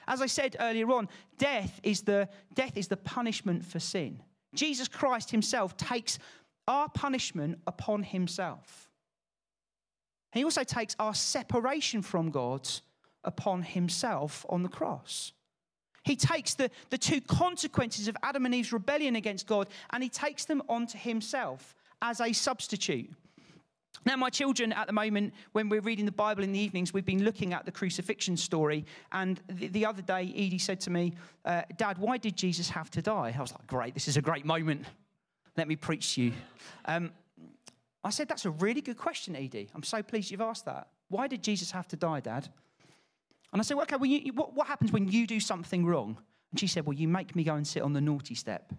As 0.07 0.23
I 0.23 0.26
said 0.26 0.57
earlier 0.59 0.90
on, 0.90 1.09
death 1.38 1.80
is 1.83 2.02
the, 2.02 2.28
death 2.54 2.76
is 2.76 2.88
the 2.88 2.97
punishment 2.97 3.64
for 3.64 3.78
sin. 3.78 4.23
Jesus 4.54 4.88
Christ 4.88 5.30
himself 5.30 5.76
takes 5.76 6.19
our 6.66 6.88
punishment 6.88 7.59
upon 7.66 8.02
himself. 8.02 8.90
He 10.33 10.45
also 10.45 10.64
takes 10.64 10.97
our 10.99 11.14
separation 11.14 12.02
from 12.02 12.30
God 12.30 12.69
upon 13.25 13.62
himself 13.62 14.47
on 14.49 14.62
the 14.62 14.69
cross. 14.69 15.33
He 16.04 16.16
takes 16.16 16.54
the, 16.54 16.71
the 16.88 16.99
two 16.99 17.21
consequences 17.21 18.09
of 18.09 18.16
Adam 18.23 18.47
and 18.47 18.54
Eve's 18.54 18.73
rebellion 18.73 19.16
against 19.16 19.47
God 19.47 19.69
and 19.90 20.02
he 20.02 20.09
takes 20.09 20.45
them 20.45 20.62
onto 20.69 20.97
himself 20.97 21.75
as 22.00 22.21
a 22.21 22.33
substitute. 22.33 23.11
Now, 24.07 24.16
my 24.16 24.30
children, 24.30 24.73
at 24.73 24.87
the 24.87 24.92
moment, 24.92 25.35
when 25.52 25.69
we're 25.69 25.80
reading 25.80 26.07
the 26.07 26.12
Bible 26.12 26.42
in 26.42 26.52
the 26.52 26.59
evenings, 26.59 26.95
we've 26.95 27.04
been 27.04 27.25
looking 27.25 27.52
at 27.52 27.66
the 27.66 27.73
crucifixion 27.73 28.37
story. 28.37 28.87
And 29.12 29.40
the, 29.49 29.69
the 29.69 29.87
other 29.87 30.02
day, 30.02 30.33
Edie 30.35 30.59
said 30.59 30.80
to 30.83 30.90
me, 30.90 31.14
uh, 31.45 31.62
Dad, 31.76 31.99
why 31.99 32.16
did 32.16 32.37
Jesus 32.37 32.70
have 32.70 32.90
to 32.92 33.03
die? 33.03 33.35
I 33.37 33.40
was 33.40 33.53
like, 33.53 33.66
Great, 33.66 33.94
this 33.94 34.09
is 34.09 34.16
a 34.16 34.22
great 34.22 34.46
moment. 34.46 34.87
Let 35.57 35.68
me 35.68 35.77
preach 35.77 36.14
to 36.14 36.22
you. 36.22 36.33
Um, 36.87 37.11
I 38.03 38.11
said, 38.11 38.29
That's 38.29 38.46
a 38.46 38.51
really 38.51 38.81
good 38.81 38.96
question, 38.96 39.37
Edie. 39.37 39.68
I'm 39.74 39.83
so 39.83 40.03
pleased 40.03 40.31
you've 40.31 40.40
asked 40.40 40.64
that. 40.64 40.88
Why 41.09 41.27
did 41.27 41.42
Jesus 41.42 41.70
have 41.72 41.88
to 41.88 41.96
die, 41.96 42.20
Dad? 42.20 42.48
And 43.53 43.61
I 43.61 43.64
said, 43.64 43.77
well, 43.77 43.83
okay, 43.83 43.96
well, 43.96 44.07
you, 44.07 44.33
what, 44.33 44.55
what 44.55 44.66
happens 44.66 44.92
when 44.92 45.09
you 45.09 45.27
do 45.27 45.40
something 45.40 45.85
wrong? 45.85 46.16
And 46.51 46.61
she 46.61 46.66
said, 46.66 46.87
well, 46.87 46.94
you 46.94 47.09
make 47.09 47.35
me 47.35 47.44
go 47.44 47.55
and 47.55 47.66
sit 47.66 47.83
on 47.83 47.92
the 47.92 48.01
naughty 48.01 48.35
step. 48.35 48.72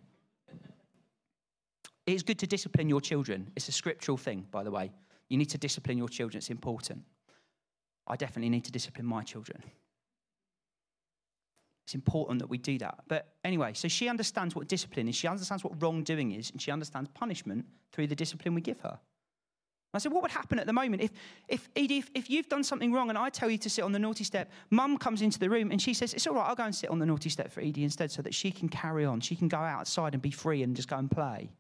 It's 2.08 2.24
good 2.24 2.40
to 2.40 2.48
discipline 2.48 2.90
your 2.90 3.02
children. 3.02 3.52
It's 3.56 3.68
a 3.68 3.72
scriptural 3.72 4.18
thing, 4.18 4.48
by 4.50 4.64
the 4.64 4.72
way. 4.72 4.92
You 5.32 5.38
need 5.38 5.50
to 5.52 5.58
discipline 5.58 5.98
your 5.98 6.10
children, 6.10 6.40
it's 6.40 6.50
important. 6.50 7.06
I 8.06 8.18
definitely 8.18 8.50
need 8.50 8.66
to 8.66 8.72
discipline 8.72 9.06
my 9.06 9.24
children. 9.24 9.64
It's 11.86 11.96
important 11.96 12.40
that 12.40 12.48
we 12.48 12.58
do 12.58 12.78
that. 12.80 13.06
But 13.08 13.30
anyway, 13.46 13.72
so 13.74 13.88
she 13.88 14.10
understands 14.10 14.58
what 14.58 14.68
discipline 14.68 15.08
is, 15.08 15.16
she 15.16 15.30
understands 15.30 15.64
what 15.64 15.82
wrongdoing 15.82 16.34
is, 16.34 16.52
and 16.52 16.62
she 16.62 16.70
understands 16.70 17.10
punishment 17.14 17.66
through 17.94 18.08
the 18.08 18.16
discipline 18.16 18.56
we 18.56 18.60
give 18.60 18.82
her. 18.82 19.00
I 19.94 20.00
said, 20.00 20.12
what 20.12 20.22
would 20.22 20.32
happen 20.32 20.60
at 20.60 20.68
the 20.68 20.74
moment 20.74 21.02
if, 21.02 21.12
if 21.48 21.70
Edie, 21.78 22.00
if, 22.00 22.12
if 22.14 22.30
you've 22.30 22.50
done 22.50 22.66
something 22.66 22.92
wrong 22.92 23.08
and 23.08 23.18
I 23.18 23.30
tell 23.30 23.50
you 23.50 23.58
to 23.60 23.70
sit 23.70 23.86
on 23.86 23.94
the 23.94 24.00
naughty 24.00 24.26
step, 24.26 24.52
mum 24.70 24.98
comes 24.98 25.22
into 25.22 25.40
the 25.40 25.50
room 25.50 25.72
and 25.72 25.82
she 25.82 25.94
says, 25.94 26.14
it's 26.14 26.28
all 26.28 26.36
right, 26.36 26.50
I'll 26.50 26.56
go 26.56 26.66
and 26.66 26.76
sit 26.76 26.90
on 26.90 27.00
the 27.00 27.06
naughty 27.06 27.30
step 27.30 27.54
for 27.54 27.62
Edie 27.62 27.86
instead 27.86 28.12
so 28.12 28.22
that 28.22 28.34
she 28.34 28.52
can 28.52 28.68
carry 28.68 29.06
on. 29.06 29.22
She 29.22 29.38
can 29.38 29.48
go 29.48 29.60
outside 29.60 30.14
and 30.14 30.22
be 30.22 30.32
free 30.32 30.62
and 30.62 30.76
just 30.76 30.90
go 30.90 30.98
and 30.98 31.10
play. 31.10 31.52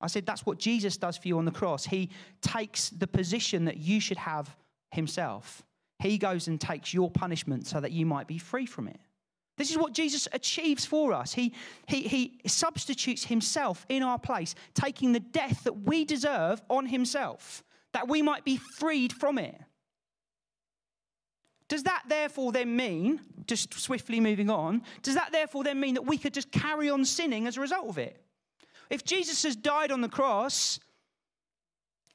I 0.00 0.06
said, 0.06 0.26
that's 0.26 0.44
what 0.44 0.58
Jesus 0.58 0.96
does 0.96 1.16
for 1.16 1.28
you 1.28 1.38
on 1.38 1.44
the 1.44 1.50
cross. 1.50 1.84
He 1.84 2.10
takes 2.42 2.90
the 2.90 3.06
position 3.06 3.64
that 3.66 3.78
you 3.78 4.00
should 4.00 4.18
have 4.18 4.54
himself. 4.90 5.62
He 5.98 6.18
goes 6.18 6.48
and 6.48 6.60
takes 6.60 6.92
your 6.92 7.10
punishment 7.10 7.66
so 7.66 7.80
that 7.80 7.92
you 7.92 8.04
might 8.04 8.26
be 8.26 8.38
free 8.38 8.66
from 8.66 8.88
it. 8.88 9.00
This 9.56 9.70
is 9.70 9.78
what 9.78 9.92
Jesus 9.92 10.26
achieves 10.32 10.84
for 10.84 11.12
us. 11.12 11.32
He, 11.32 11.54
he, 11.86 12.02
he 12.02 12.40
substitutes 12.46 13.24
himself 13.24 13.86
in 13.88 14.02
our 14.02 14.18
place, 14.18 14.54
taking 14.74 15.12
the 15.12 15.20
death 15.20 15.64
that 15.64 15.82
we 15.82 16.04
deserve 16.04 16.60
on 16.68 16.86
himself, 16.86 17.62
that 17.92 18.08
we 18.08 18.20
might 18.20 18.44
be 18.44 18.56
freed 18.56 19.12
from 19.12 19.38
it. 19.38 19.54
Does 21.68 21.84
that 21.84 22.02
therefore 22.08 22.52
then 22.52 22.76
mean, 22.76 23.20
just 23.46 23.72
swiftly 23.74 24.20
moving 24.20 24.50
on, 24.50 24.82
does 25.02 25.14
that 25.14 25.32
therefore 25.32 25.64
then 25.64 25.80
mean 25.80 25.94
that 25.94 26.02
we 26.02 26.18
could 26.18 26.34
just 26.34 26.50
carry 26.50 26.90
on 26.90 27.04
sinning 27.04 27.46
as 27.46 27.56
a 27.56 27.60
result 27.60 27.88
of 27.88 27.98
it? 27.98 28.20
If 28.90 29.04
Jesus 29.04 29.42
has 29.44 29.56
died 29.56 29.90
on 29.90 30.00
the 30.00 30.08
cross 30.08 30.80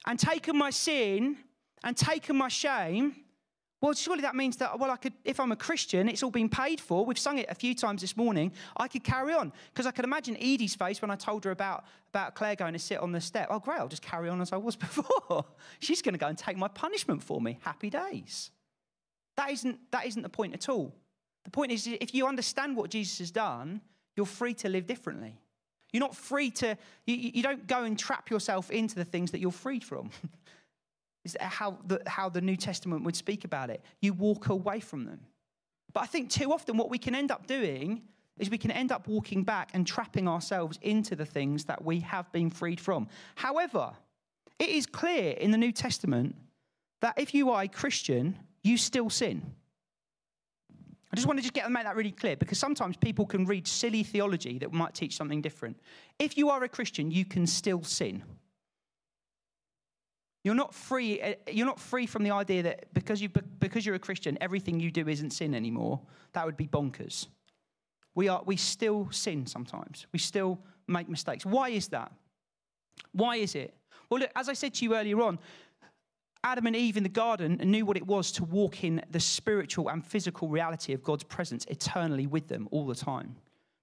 and 0.05 0.19
taken 0.19 0.57
my 0.57 0.69
sin 0.69 1.37
and 1.83 1.95
taken 1.95 2.35
my 2.35 2.47
shame, 2.47 3.15
well, 3.81 3.93
surely 3.93 4.21
that 4.23 4.35
means 4.35 4.57
that, 4.57 4.77
well, 4.77 4.91
I 4.91 4.97
could, 4.97 5.13
if 5.23 5.39
I'm 5.39 5.53
a 5.53 5.55
Christian, 5.55 6.09
it's 6.09 6.21
all 6.21 6.31
been 6.31 6.49
paid 6.49 6.81
for. 6.81 7.05
We've 7.05 7.17
sung 7.17 7.37
it 7.37 7.45
a 7.49 7.55
few 7.55 7.73
times 7.73 8.01
this 8.01 8.17
morning. 8.17 8.51
I 8.75 8.89
could 8.89 9.05
carry 9.05 9.33
on. 9.33 9.53
Because 9.73 9.85
I 9.85 9.91
could 9.91 10.03
imagine 10.03 10.35
Edie's 10.35 10.75
face 10.75 11.01
when 11.01 11.09
I 11.09 11.15
told 11.15 11.45
her 11.45 11.51
about, 11.51 11.85
about 12.09 12.35
Claire 12.35 12.55
going 12.55 12.73
to 12.73 12.79
sit 12.79 12.99
on 12.99 13.13
the 13.13 13.21
step. 13.21 13.47
Oh, 13.49 13.59
great, 13.59 13.79
I'll 13.79 13.87
just 13.87 14.01
carry 14.01 14.27
on 14.27 14.41
as 14.41 14.51
I 14.51 14.57
was 14.57 14.75
before. 14.75 15.45
She's 15.79 16.01
going 16.01 16.13
to 16.13 16.19
go 16.19 16.27
and 16.27 16.37
take 16.37 16.57
my 16.57 16.67
punishment 16.67 17.23
for 17.23 17.39
me. 17.39 17.57
Happy 17.61 17.89
days. 17.89 18.51
That 19.37 19.51
isn't, 19.51 19.79
that 19.91 20.05
isn't 20.05 20.23
the 20.23 20.29
point 20.29 20.53
at 20.53 20.67
all. 20.67 20.93
The 21.45 21.51
point 21.51 21.71
is, 21.71 21.87
if 21.87 22.13
you 22.13 22.27
understand 22.27 22.75
what 22.75 22.89
Jesus 22.89 23.19
has 23.19 23.31
done, 23.31 23.79
you're 24.17 24.25
free 24.25 24.53
to 24.55 24.67
live 24.67 24.87
differently. 24.87 25.39
You're 25.91 26.01
not 26.01 26.15
free 26.15 26.51
to, 26.51 26.77
you, 27.05 27.15
you 27.15 27.43
don't 27.43 27.67
go 27.67 27.83
and 27.83 27.97
trap 27.97 28.29
yourself 28.29 28.69
into 28.71 28.95
the 28.95 29.05
things 29.05 29.31
that 29.31 29.39
you're 29.39 29.51
freed 29.51 29.83
from. 29.83 30.11
is 31.25 31.35
how 31.39 31.77
the, 31.85 32.01
how 32.07 32.29
the 32.29 32.41
New 32.41 32.55
Testament 32.55 33.03
would 33.03 33.15
speak 33.15 33.43
about 33.43 33.69
it. 33.69 33.83
You 34.01 34.13
walk 34.13 34.49
away 34.49 34.79
from 34.79 35.05
them. 35.05 35.19
But 35.93 36.01
I 36.01 36.05
think 36.05 36.29
too 36.29 36.51
often 36.53 36.77
what 36.77 36.89
we 36.89 36.97
can 36.97 37.15
end 37.15 37.31
up 37.31 37.47
doing 37.47 38.03
is 38.37 38.49
we 38.49 38.57
can 38.57 38.71
end 38.71 38.91
up 38.91 39.07
walking 39.07 39.43
back 39.43 39.71
and 39.73 39.85
trapping 39.85 40.27
ourselves 40.27 40.79
into 40.81 41.15
the 41.15 41.25
things 41.25 41.65
that 41.65 41.83
we 41.83 41.99
have 41.99 42.31
been 42.31 42.49
freed 42.49 42.79
from. 42.79 43.07
However, 43.35 43.91
it 44.59 44.69
is 44.69 44.85
clear 44.85 45.31
in 45.31 45.51
the 45.51 45.57
New 45.57 45.71
Testament 45.71 46.35
that 47.01 47.15
if 47.17 47.33
you 47.33 47.49
are 47.49 47.63
a 47.63 47.67
Christian, 47.67 48.37
you 48.63 48.77
still 48.77 49.09
sin. 49.09 49.53
I 51.11 51.15
just 51.15 51.27
want 51.27 51.39
to 51.39 51.41
just 51.41 51.53
get 51.53 51.69
make 51.71 51.83
that 51.83 51.95
really 51.95 52.11
clear 52.11 52.35
because 52.35 52.59
sometimes 52.59 52.95
people 52.95 53.25
can 53.25 53.45
read 53.45 53.67
silly 53.67 54.03
theology 54.03 54.59
that 54.59 54.71
might 54.71 54.93
teach 54.93 55.15
something 55.15 55.41
different. 55.41 55.79
If 56.19 56.37
you 56.37 56.49
are 56.49 56.63
a 56.63 56.69
Christian, 56.69 57.09
you 57.09 57.25
can 57.25 57.47
still 57.47 57.83
sin. 57.83 58.23
You're 60.43 60.55
not 60.55 60.73
free, 60.73 61.19
eh, 61.19 61.35
you're 61.51 61.65
not 61.65 61.79
free 61.79 62.05
from 62.05 62.23
the 62.23 62.31
idea 62.31 62.63
that 62.63 62.93
because, 62.93 63.21
you, 63.21 63.29
because 63.59 63.85
you're 63.85 63.95
a 63.95 63.99
Christian, 63.99 64.37
everything 64.39 64.79
you 64.79 64.91
do 64.91 65.07
isn't 65.07 65.31
sin 65.31 65.53
anymore. 65.53 65.99
That 66.33 66.45
would 66.45 66.57
be 66.57 66.67
bonkers. 66.67 67.27
We, 68.15 68.29
are, 68.29 68.41
we 68.45 68.55
still 68.55 69.09
sin 69.11 69.47
sometimes. 69.47 70.05
We 70.13 70.19
still 70.19 70.59
make 70.87 71.09
mistakes. 71.09 71.45
Why 71.45 71.69
is 71.69 71.87
that? 71.89 72.11
Why 73.11 73.37
is 73.37 73.55
it? 73.55 73.73
Well, 74.09 74.21
look, 74.21 74.31
as 74.35 74.47
I 74.49 74.53
said 74.53 74.73
to 74.75 74.85
you 74.85 74.95
earlier 74.95 75.21
on, 75.21 75.39
Adam 76.43 76.67
and 76.67 76.75
Eve 76.75 76.95
in 76.95 77.03
the 77.03 77.09
garden 77.09 77.59
knew 77.63 77.85
what 77.85 77.97
it 77.97 78.07
was 78.07 78.31
to 78.31 78.45
walk 78.45 78.83
in 78.83 79.01
the 79.11 79.19
spiritual 79.19 79.89
and 79.89 80.05
physical 80.05 80.47
reality 80.47 80.93
of 80.93 81.03
God's 81.03 81.23
presence 81.23 81.65
eternally 81.65 82.27
with 82.27 82.47
them 82.47 82.67
all 82.71 82.87
the 82.87 82.95
time. 82.95 83.35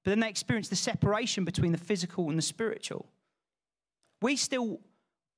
But 0.05 0.11
then 0.11 0.21
they 0.21 0.29
experienced 0.29 0.71
the 0.71 0.77
separation 0.77 1.45
between 1.45 1.73
the 1.73 1.79
physical 1.79 2.29
and 2.31 2.39
the 2.39 2.43
spiritual. 2.43 3.07
We 4.23 4.37
still 4.37 4.81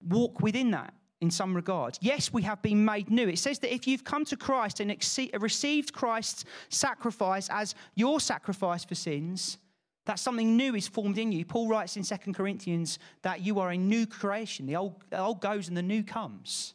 walk 0.06 0.40
within 0.40 0.70
that 0.72 0.94
in 1.20 1.30
some 1.30 1.54
regard. 1.54 1.98
Yes, 2.00 2.32
we 2.32 2.42
have 2.42 2.62
been 2.62 2.84
made 2.84 3.10
new. 3.10 3.28
It 3.28 3.38
says 3.38 3.58
that 3.60 3.74
if 3.74 3.88
you've 3.88 4.04
come 4.04 4.24
to 4.26 4.36
Christ 4.36 4.78
and 4.78 4.94
received 5.40 5.92
Christ's 5.92 6.44
sacrifice 6.68 7.48
as 7.50 7.74
your 7.96 8.20
sacrifice 8.20 8.84
for 8.84 8.94
sins, 8.94 9.58
that 10.06 10.20
something 10.20 10.56
new 10.56 10.74
is 10.74 10.86
formed 10.86 11.18
in 11.18 11.32
you. 11.32 11.44
Paul 11.44 11.68
writes 11.68 11.96
in 11.96 12.04
2 12.04 12.32
Corinthians 12.32 12.98
that 13.22 13.40
you 13.40 13.58
are 13.58 13.70
a 13.70 13.76
new 13.76 14.06
creation. 14.06 14.66
The 14.66 14.76
old, 14.76 15.02
the 15.10 15.18
old 15.18 15.40
goes 15.40 15.68
and 15.68 15.76
the 15.76 15.82
new 15.82 16.04
comes. 16.04 16.74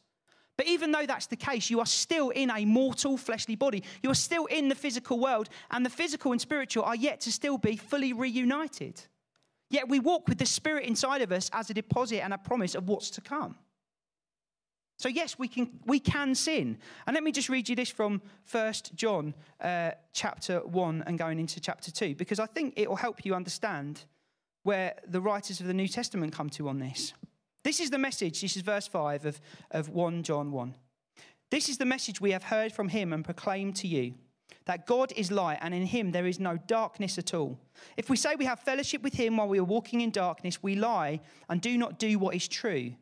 But 0.58 0.68
even 0.68 0.92
though 0.92 1.06
that's 1.06 1.28
the 1.28 1.36
case, 1.36 1.70
you 1.70 1.80
are 1.80 1.86
still 1.86 2.30
in 2.30 2.52
a 2.52 2.66
mortal 2.66 3.18
fleshly 3.18 3.56
body. 3.56 3.84
You 4.04 4.12
are 4.12 4.16
still 4.16 4.46
in 4.46 4.70
the 4.70 4.76
physical 4.76 5.20
world, 5.20 5.50
and 5.72 5.86
the 5.86 5.90
physical 5.90 6.32
and 6.32 6.40
spiritual 6.40 6.84
are 6.84 6.96
yet 6.96 7.22
to 7.22 7.32
still 7.32 7.58
be 7.58 7.76
fully 7.76 8.14
reunited. 8.14 9.02
Yet 9.70 9.90
we 9.90 10.00
walk 10.00 10.28
with 10.28 10.38
the 10.38 10.46
Spirit 10.46 10.86
inside 10.86 11.22
of 11.22 11.32
us 11.32 11.50
as 11.54 11.70
a 11.72 11.74
deposit 11.74 12.24
and 12.24 12.34
a 12.34 12.38
promise 12.38 12.76
of 12.76 12.88
what's 12.88 13.10
to 13.12 13.22
come. 13.22 13.56
So, 15.00 15.10
yes, 15.10 15.40
we 15.40 15.48
can, 15.48 15.80
we 15.86 16.00
can 16.00 16.36
sin. 16.36 16.78
And 17.08 17.16
let 17.16 17.24
me 17.24 17.32
just 17.32 17.50
read 17.50 17.68
you 17.68 17.76
this 17.76 17.90
from 17.90 18.22
1 18.50 18.74
John 18.94 19.34
uh, 19.60 19.92
chapter 20.14 20.60
1 20.60 21.04
and 21.08 21.18
going 21.18 21.40
into 21.40 21.60
chapter 21.60 21.92
2, 21.92 22.16
because 22.16 22.40
I 22.40 22.46
think 22.46 22.76
it 22.78 22.88
will 22.88 22.96
help 22.96 23.26
you 23.26 23.34
understand 23.34 24.06
where 24.62 24.94
the 25.08 25.20
writers 25.20 25.60
of 25.60 25.66
the 25.66 25.74
New 25.74 25.88
Testament 25.88 26.34
come 26.34 26.50
to 26.52 26.70
on 26.70 26.78
this. 26.78 27.14
This 27.64 27.80
is 27.80 27.90
the 27.90 27.98
message, 27.98 28.42
this 28.42 28.56
is 28.56 28.62
verse 28.62 28.88
5 28.88 29.26
of, 29.26 29.42
of 29.72 29.90
1 29.90 30.24
John 30.24 30.52
1. 30.52 30.76
This 31.50 31.70
is 31.70 31.78
the 31.78 31.86
message 31.86 32.20
we 32.20 32.32
have 32.32 32.44
heard 32.44 32.74
from 32.74 32.90
him 32.90 33.14
and 33.14 33.24
proclaimed 33.24 33.76
to 33.78 33.88
you 33.88 34.16
that 34.66 34.86
God 34.86 35.12
is 35.16 35.32
light 35.32 35.60
and 35.62 35.74
in 35.74 35.86
him 35.86 36.12
there 36.12 36.26
is 36.26 36.40
no 36.40 36.58
darkness 36.68 37.18
at 37.18 37.34
all. 37.34 37.60
If 37.98 38.10
we 38.10 38.18
say 38.18 38.36
we 38.36 38.46
have 38.46 38.60
fellowship 38.60 39.04
with 39.04 39.14
him 39.14 39.38
while 39.38 39.48
we 39.48 39.60
are 39.60 39.64
walking 39.64 40.02
in 40.02 40.12
darkness, 40.12 40.64
we 40.64 40.76
lie 40.76 41.20
and 41.50 41.62
do 41.62 41.78
not 41.78 42.00
do 42.00 42.18
what 42.18 42.36
is 42.36 42.48
true. 42.48 42.94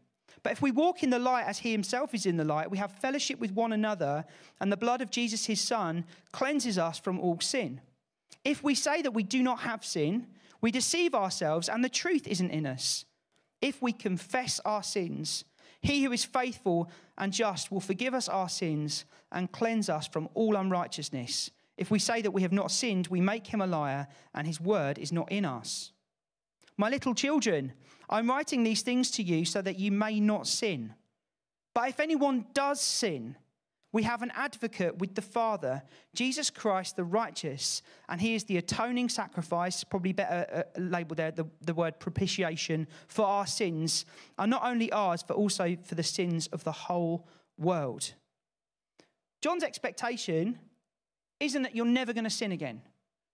But 0.43 0.54
if 0.54 0.62
we 0.62 0.71
walk 0.71 1.04
in 1.04 1.12
the 1.12 1.19
light 1.19 1.45
as 1.45 1.60
he 1.60 1.71
himself 1.71 2.15
is 2.15 2.26
in 2.26 2.38
the 2.38 2.43
light, 2.43 2.71
we 2.71 2.80
have 2.80 2.91
fellowship 2.91 3.39
with 3.39 3.52
one 3.52 3.74
another, 3.74 4.26
and 4.60 4.71
the 4.71 4.78
blood 4.78 5.02
of 5.02 5.12
Jesus 5.12 5.45
his 5.45 5.62
son 5.62 6.04
cleanses 6.32 6.80
us 6.80 6.97
from 6.97 7.19
all 7.19 7.39
sin. 7.39 7.80
If 8.43 8.63
we 8.63 8.74
say 8.74 9.04
that 9.04 9.13
we 9.13 9.24
do 9.24 9.43
not 9.43 9.60
have 9.60 9.86
sin, 9.86 10.28
we 10.60 10.71
deceive 10.71 11.13
ourselves 11.13 11.69
and 11.69 11.84
the 11.84 11.89
truth 11.89 12.28
isn't 12.28 12.50
in 12.50 12.65
us. 12.65 13.06
If 13.62 13.82
we 13.82 13.93
confess 13.93 14.60
our 14.65 14.84
sins, 14.84 15.45
he 15.82 16.04
who 16.04 16.12
is 16.12 16.26
faithful 16.26 16.89
and 17.17 17.32
just 17.32 17.71
will 17.71 17.80
forgive 17.80 18.13
us 18.13 18.28
our 18.28 18.50
sins 18.50 19.06
and 19.32 19.52
cleanse 19.52 19.89
us 19.89 20.08
from 20.08 20.30
all 20.34 20.56
unrighteousness. 20.56 21.52
If 21.78 21.89
we 21.89 22.00
say 22.00 22.21
that 22.21 22.32
we 22.32 22.41
have 22.43 22.52
not 22.52 22.71
sinned, 22.71 23.08
we 23.08 23.21
make 23.21 23.47
him 23.47 23.62
a 23.62 23.67
liar, 23.67 24.08
and 24.36 24.45
his 24.45 24.60
word 24.60 25.00
is 25.00 25.12
not 25.12 25.32
in 25.32 25.45
us. 25.45 25.91
My 26.78 26.89
little 26.89 27.15
children, 27.15 27.74
I'm 28.10 28.30
writing 28.30 28.63
these 28.63 28.82
things 28.82 29.10
to 29.12 29.24
you 29.24 29.45
so 29.45 29.62
that 29.62 29.80
you 29.80 29.91
may 29.91 30.19
not 30.19 30.47
sin. 30.47 30.93
But 31.74 31.89
if 31.89 32.00
anyone 32.00 32.45
does 32.54 32.82
sin, 32.82 33.36
we 33.93 34.04
have 34.04 34.21
an 34.21 34.32
advocate 34.36 34.97
with 34.99 35.15
the 35.15 35.21
Father, 35.21 35.84
Jesus 36.13 36.49
Christ 36.49 36.95
the 36.95 37.04
righteous, 37.04 37.82
and 38.08 38.21
he 38.21 38.36
is 38.36 38.45
the 38.45 38.58
atoning 38.58 39.10
sacrifice, 39.10 39.84
probably 39.84 40.13
better 40.13 40.65
uh, 40.77 40.80
labeled 40.80 41.17
there, 41.17 41.32
the, 41.32 41.45
the 41.62 41.73
word 41.73 41.99
propitiation 41.99 42.88
for 43.08 43.25
our 43.25 43.45
sins, 43.45 44.06
and 44.38 44.49
not 44.49 44.63
only 44.63 44.91
ours, 44.91 45.23
but 45.23 45.36
also 45.36 45.75
for 45.84 45.95
the 45.95 46.04
sins 46.04 46.47
of 46.47 46.63
the 46.63 46.71
whole 46.71 47.27
world. 47.58 48.13
John's 49.41 49.63
expectation 49.63 50.58
isn't 51.39 51.63
that 51.63 51.75
you're 51.75 51.86
never 51.86 52.13
going 52.13 52.23
to 52.23 52.30
sin 52.30 52.51
again. 52.51 52.82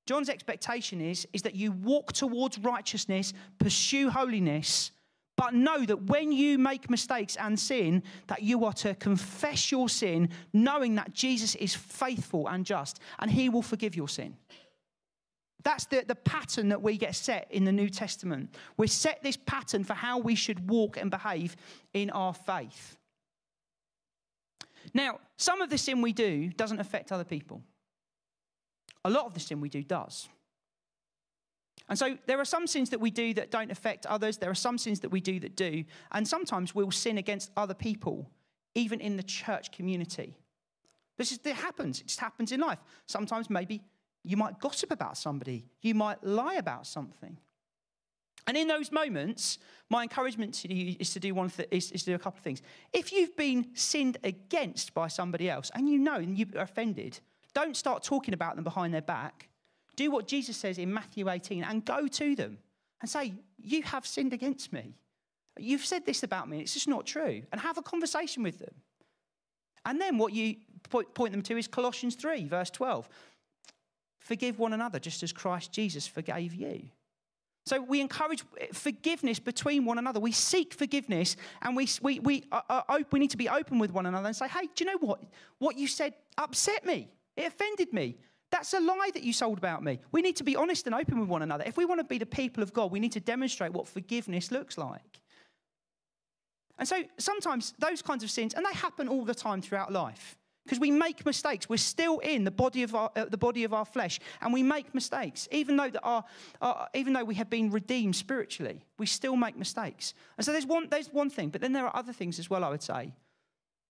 John's 0.08 0.30
expectation 0.30 1.02
is, 1.02 1.28
is 1.34 1.42
that 1.42 1.54
you 1.54 1.74
walk 1.74 2.14
towards 2.14 2.58
righteousness, 2.58 3.34
pursue 3.60 4.10
holiness, 4.10 4.92
but 5.38 5.54
know 5.54 5.86
that 5.86 6.04
when 6.04 6.32
you 6.32 6.58
make 6.58 6.90
mistakes 6.90 7.38
and 7.38 7.58
sin, 7.58 8.04
that 8.26 8.42
you 8.42 8.66
are 8.66 8.74
to 8.74 8.96
confess 8.96 9.72
your 9.72 9.88
sin, 9.88 10.30
knowing 10.52 10.96
that 10.96 11.14
Jesus 11.14 11.56
is 11.56 11.76
faithful 11.76 12.50
and 12.50 12.66
just, 12.66 13.00
and 13.20 13.32
he 13.32 13.48
will 13.48 13.62
forgive 13.62 13.96
your 13.96 14.10
sin. 14.10 14.36
That's 15.64 15.86
the, 15.86 16.04
the 16.08 16.16
pattern 16.16 16.70
that 16.70 16.82
we 16.82 16.98
get 16.98 17.16
set 17.16 17.48
in 17.52 17.66
the 17.66 17.72
New 17.72 17.90
Testament. 17.90 18.56
We 18.78 18.88
set 18.88 19.22
this 19.22 19.38
pattern 19.38 19.84
for 19.84 19.94
how 19.94 20.18
we 20.18 20.34
should 20.34 20.70
walk 20.70 20.98
and 20.98 21.12
behave 21.12 21.56
in 21.94 22.10
our 22.10 22.34
faith. 22.34 22.98
Now, 24.94 25.20
some 25.38 25.62
of 25.62 25.70
the 25.70 25.78
sin 25.78 26.02
we 26.02 26.14
do 26.14 26.50
doesn't 26.50 26.80
affect 26.80 27.12
other 27.12 27.24
people. 27.24 27.62
A 29.06 29.10
lot 29.10 29.26
of 29.26 29.34
the 29.34 29.40
sin 29.40 29.62
we 29.62 29.70
do 29.70 29.84
does. 29.84 30.30
And 31.90 31.98
so 31.98 32.18
there 32.26 32.40
are 32.40 32.46
some 32.46 32.68
sins 32.68 32.90
that 32.90 33.00
we 33.00 33.12
do 33.12 33.34
that 33.36 33.50
don't 33.50 33.72
affect 33.72 34.06
others. 34.06 34.38
There 34.38 34.50
are 34.50 34.56
some 34.56 34.78
sins 34.78 35.00
that 35.02 35.10
we 35.10 35.22
do 35.22 35.40
that 35.40 35.56
do. 35.56 35.86
And 36.12 36.28
sometimes 36.28 36.76
we'll 36.76 36.92
sin 36.92 37.18
against 37.18 37.52
other 37.56 37.74
people, 37.74 38.30
even 38.76 39.00
in 39.00 39.16
the 39.16 39.24
church 39.24 39.72
community. 39.72 40.36
This 41.18 41.32
is, 41.32 41.40
it 41.44 41.56
happens. 41.56 42.02
It 42.02 42.08
just 42.08 42.20
happens 42.20 42.52
in 42.52 42.60
life. 42.60 42.80
Sometimes 43.06 43.50
maybe 43.50 43.82
you 44.24 44.36
might 44.36 44.60
gossip 44.60 44.92
about 44.92 45.18
somebody, 45.18 45.66
you 45.82 45.96
might 45.96 46.24
lie 46.24 46.56
about 46.56 46.86
something. 46.86 47.38
And 48.46 48.56
in 48.56 48.68
those 48.68 48.94
moments, 48.94 49.58
my 49.90 50.04
encouragement 50.04 50.54
to 50.56 50.74
you 50.74 50.96
is 51.00 51.12
to 51.14 51.20
do 51.20 51.34
one 51.34 51.50
th- 51.50 51.68
is, 51.70 51.92
is 51.92 52.04
to 52.04 52.12
do 52.12 52.16
a 52.16 52.20
couple 52.20 52.38
of 52.38 52.44
things. 52.44 52.62
If 52.94 53.12
you've 53.12 53.36
been 53.36 53.68
sinned 53.74 54.18
against 54.24 54.94
by 54.94 55.10
somebody 55.10 55.50
else 55.50 55.70
and 55.76 55.90
you 55.90 55.98
know 55.98 56.16
and 56.16 56.38
you're 56.38 56.48
offended, 56.56 57.20
don't 57.54 57.76
start 57.76 58.04
talking 58.04 58.34
about 58.34 58.56
them 58.56 58.64
behind 58.64 58.94
their 58.94 59.02
back. 59.02 59.50
Do 59.98 60.10
what 60.10 60.28
Jesus 60.28 60.56
says 60.56 60.78
in 60.78 60.94
Matthew 60.94 61.30
18 61.30 61.64
and 61.64 61.84
go 61.84 62.08
to 62.08 62.36
them 62.36 62.60
and 63.02 63.10
say, 63.10 63.34
You 63.58 63.84
have 63.84 64.08
sinned 64.08 64.32
against 64.32 64.72
me. 64.72 64.96
You've 65.60 65.86
said 65.86 66.06
this 66.06 66.24
about 66.24 66.48
me, 66.48 66.62
it's 66.62 66.74
just 66.74 66.88
not 66.88 67.06
true. 67.06 67.42
And 67.52 67.60
have 67.60 67.78
a 67.78 67.82
conversation 67.82 68.44
with 68.44 68.60
them. 68.60 68.74
And 69.86 70.00
then 70.00 70.18
what 70.18 70.34
you 70.34 70.56
point 70.90 71.32
them 71.32 71.42
to 71.42 71.58
is 71.58 71.68
Colossians 71.68 72.16
3, 72.16 72.46
verse 72.46 72.70
12. 72.70 73.10
Forgive 74.20 74.60
one 74.60 74.74
another 74.74 75.00
just 75.00 75.24
as 75.24 75.32
Christ 75.32 75.72
Jesus 75.72 76.06
forgave 76.06 76.54
you. 76.54 76.90
So 77.66 77.82
we 77.82 78.00
encourage 78.00 78.44
forgiveness 78.72 79.40
between 79.40 79.84
one 79.84 79.98
another. 79.98 80.20
We 80.20 80.32
seek 80.32 80.74
forgiveness 80.74 81.36
and 81.62 81.76
we, 81.76 81.88
we, 82.02 82.20
we, 82.20 82.44
are, 82.52 82.64
are, 82.70 83.00
we 83.12 83.20
need 83.20 83.32
to 83.32 83.38
be 83.38 83.50
open 83.50 83.78
with 83.78 83.92
one 83.92 84.06
another 84.06 84.28
and 84.28 84.36
say, 84.36 84.48
hey, 84.48 84.70
do 84.74 84.84
you 84.84 84.92
know 84.92 84.98
what? 85.00 85.22
What 85.60 85.78
you 85.78 85.88
said 85.88 86.14
upset 86.38 86.86
me. 86.86 87.10
It 87.36 87.48
offended 87.48 87.92
me. 87.92 88.18
That's 88.50 88.74
a 88.74 88.80
lie 88.80 89.12
that 89.14 89.24
you 89.24 89.34
sold 89.34 89.58
about 89.58 89.84
me. 89.84 90.00
We 90.12 90.22
need 90.22 90.38
to 90.38 90.44
be 90.44 90.56
honest 90.56 90.86
and 90.86 90.96
open 90.96 91.20
with 91.20 91.28
one 91.28 91.42
another. 91.42 91.66
If 91.66 91.76
we 91.76 91.86
want 91.86 92.00
to 92.00 92.06
be 92.06 92.18
the 92.18 92.26
people 92.26 92.64
of 92.64 92.74
God, 92.74 92.92
we 92.92 93.00
need 93.00 93.12
to 93.14 93.20
demonstrate 93.20 93.74
what 93.74 93.88
forgiveness 93.88 94.52
looks 94.52 94.78
like. 94.78 95.22
And 96.80 96.88
so 96.88 97.04
sometimes 97.18 97.74
those 97.80 98.02
kinds 98.02 98.24
of 98.24 98.32
sins, 98.32 98.54
and 98.54 98.66
they 98.66 98.74
happen 98.74 99.08
all 99.08 99.26
the 99.26 99.36
time 99.36 99.62
throughout 99.62 99.92
life, 99.92 100.38
because 100.64 100.80
we 100.80 100.92
make 100.92 101.26
mistakes. 101.26 101.68
We're 101.68 101.78
still 101.78 102.20
in 102.20 102.44
the 102.44 102.52
body 102.52 102.84
of 102.84 102.94
our, 102.94 103.10
uh, 103.16 103.26
the 103.26 103.38
body 103.38 103.64
of 103.64 103.74
our 103.74 103.86
flesh, 103.86 104.20
and 104.42 104.54
we 104.54 104.64
make 104.64 104.94
mistakes. 104.94 105.48
Even 105.52 105.76
though, 105.76 105.92
our, 106.04 106.24
our, 106.62 106.88
even 106.94 107.14
though 107.14 107.24
we 107.24 107.36
have 107.36 107.50
been 107.50 107.72
redeemed 107.72 108.16
spiritually, 108.16 108.84
we 108.98 109.08
still 109.08 109.36
make 109.36 109.58
mistakes. 109.58 110.14
And 110.38 110.46
so 110.46 110.52
there's 110.52 110.66
one, 110.66 110.88
there's 110.90 111.12
one 111.12 111.30
thing, 111.30 111.50
but 111.50 111.62
then 111.62 111.74
there 111.74 111.86
are 111.86 111.96
other 111.96 112.14
things 112.14 112.38
as 112.38 112.50
well, 112.50 112.64
I 112.64 112.70
would 112.70 112.84
say, 112.84 113.14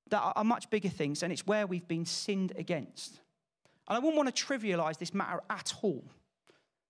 that 0.10 0.22
are, 0.22 0.34
are 0.36 0.43
much 0.43 0.70
bigger 0.70 0.89
things, 0.89 1.24
and 1.24 1.34
it's 1.34 1.46
where 1.46 1.67
we've 1.67 1.88
been 1.88 2.06
sinned 2.06 2.54
against. 2.56 3.20
And 3.88 3.95
I 3.95 4.00
wouldn't 4.00 4.17
want 4.17 4.34
to 4.34 4.45
trivialize 4.45 4.97
this 4.97 5.13
matter 5.13 5.41
at 5.50 5.73
all. 5.82 6.04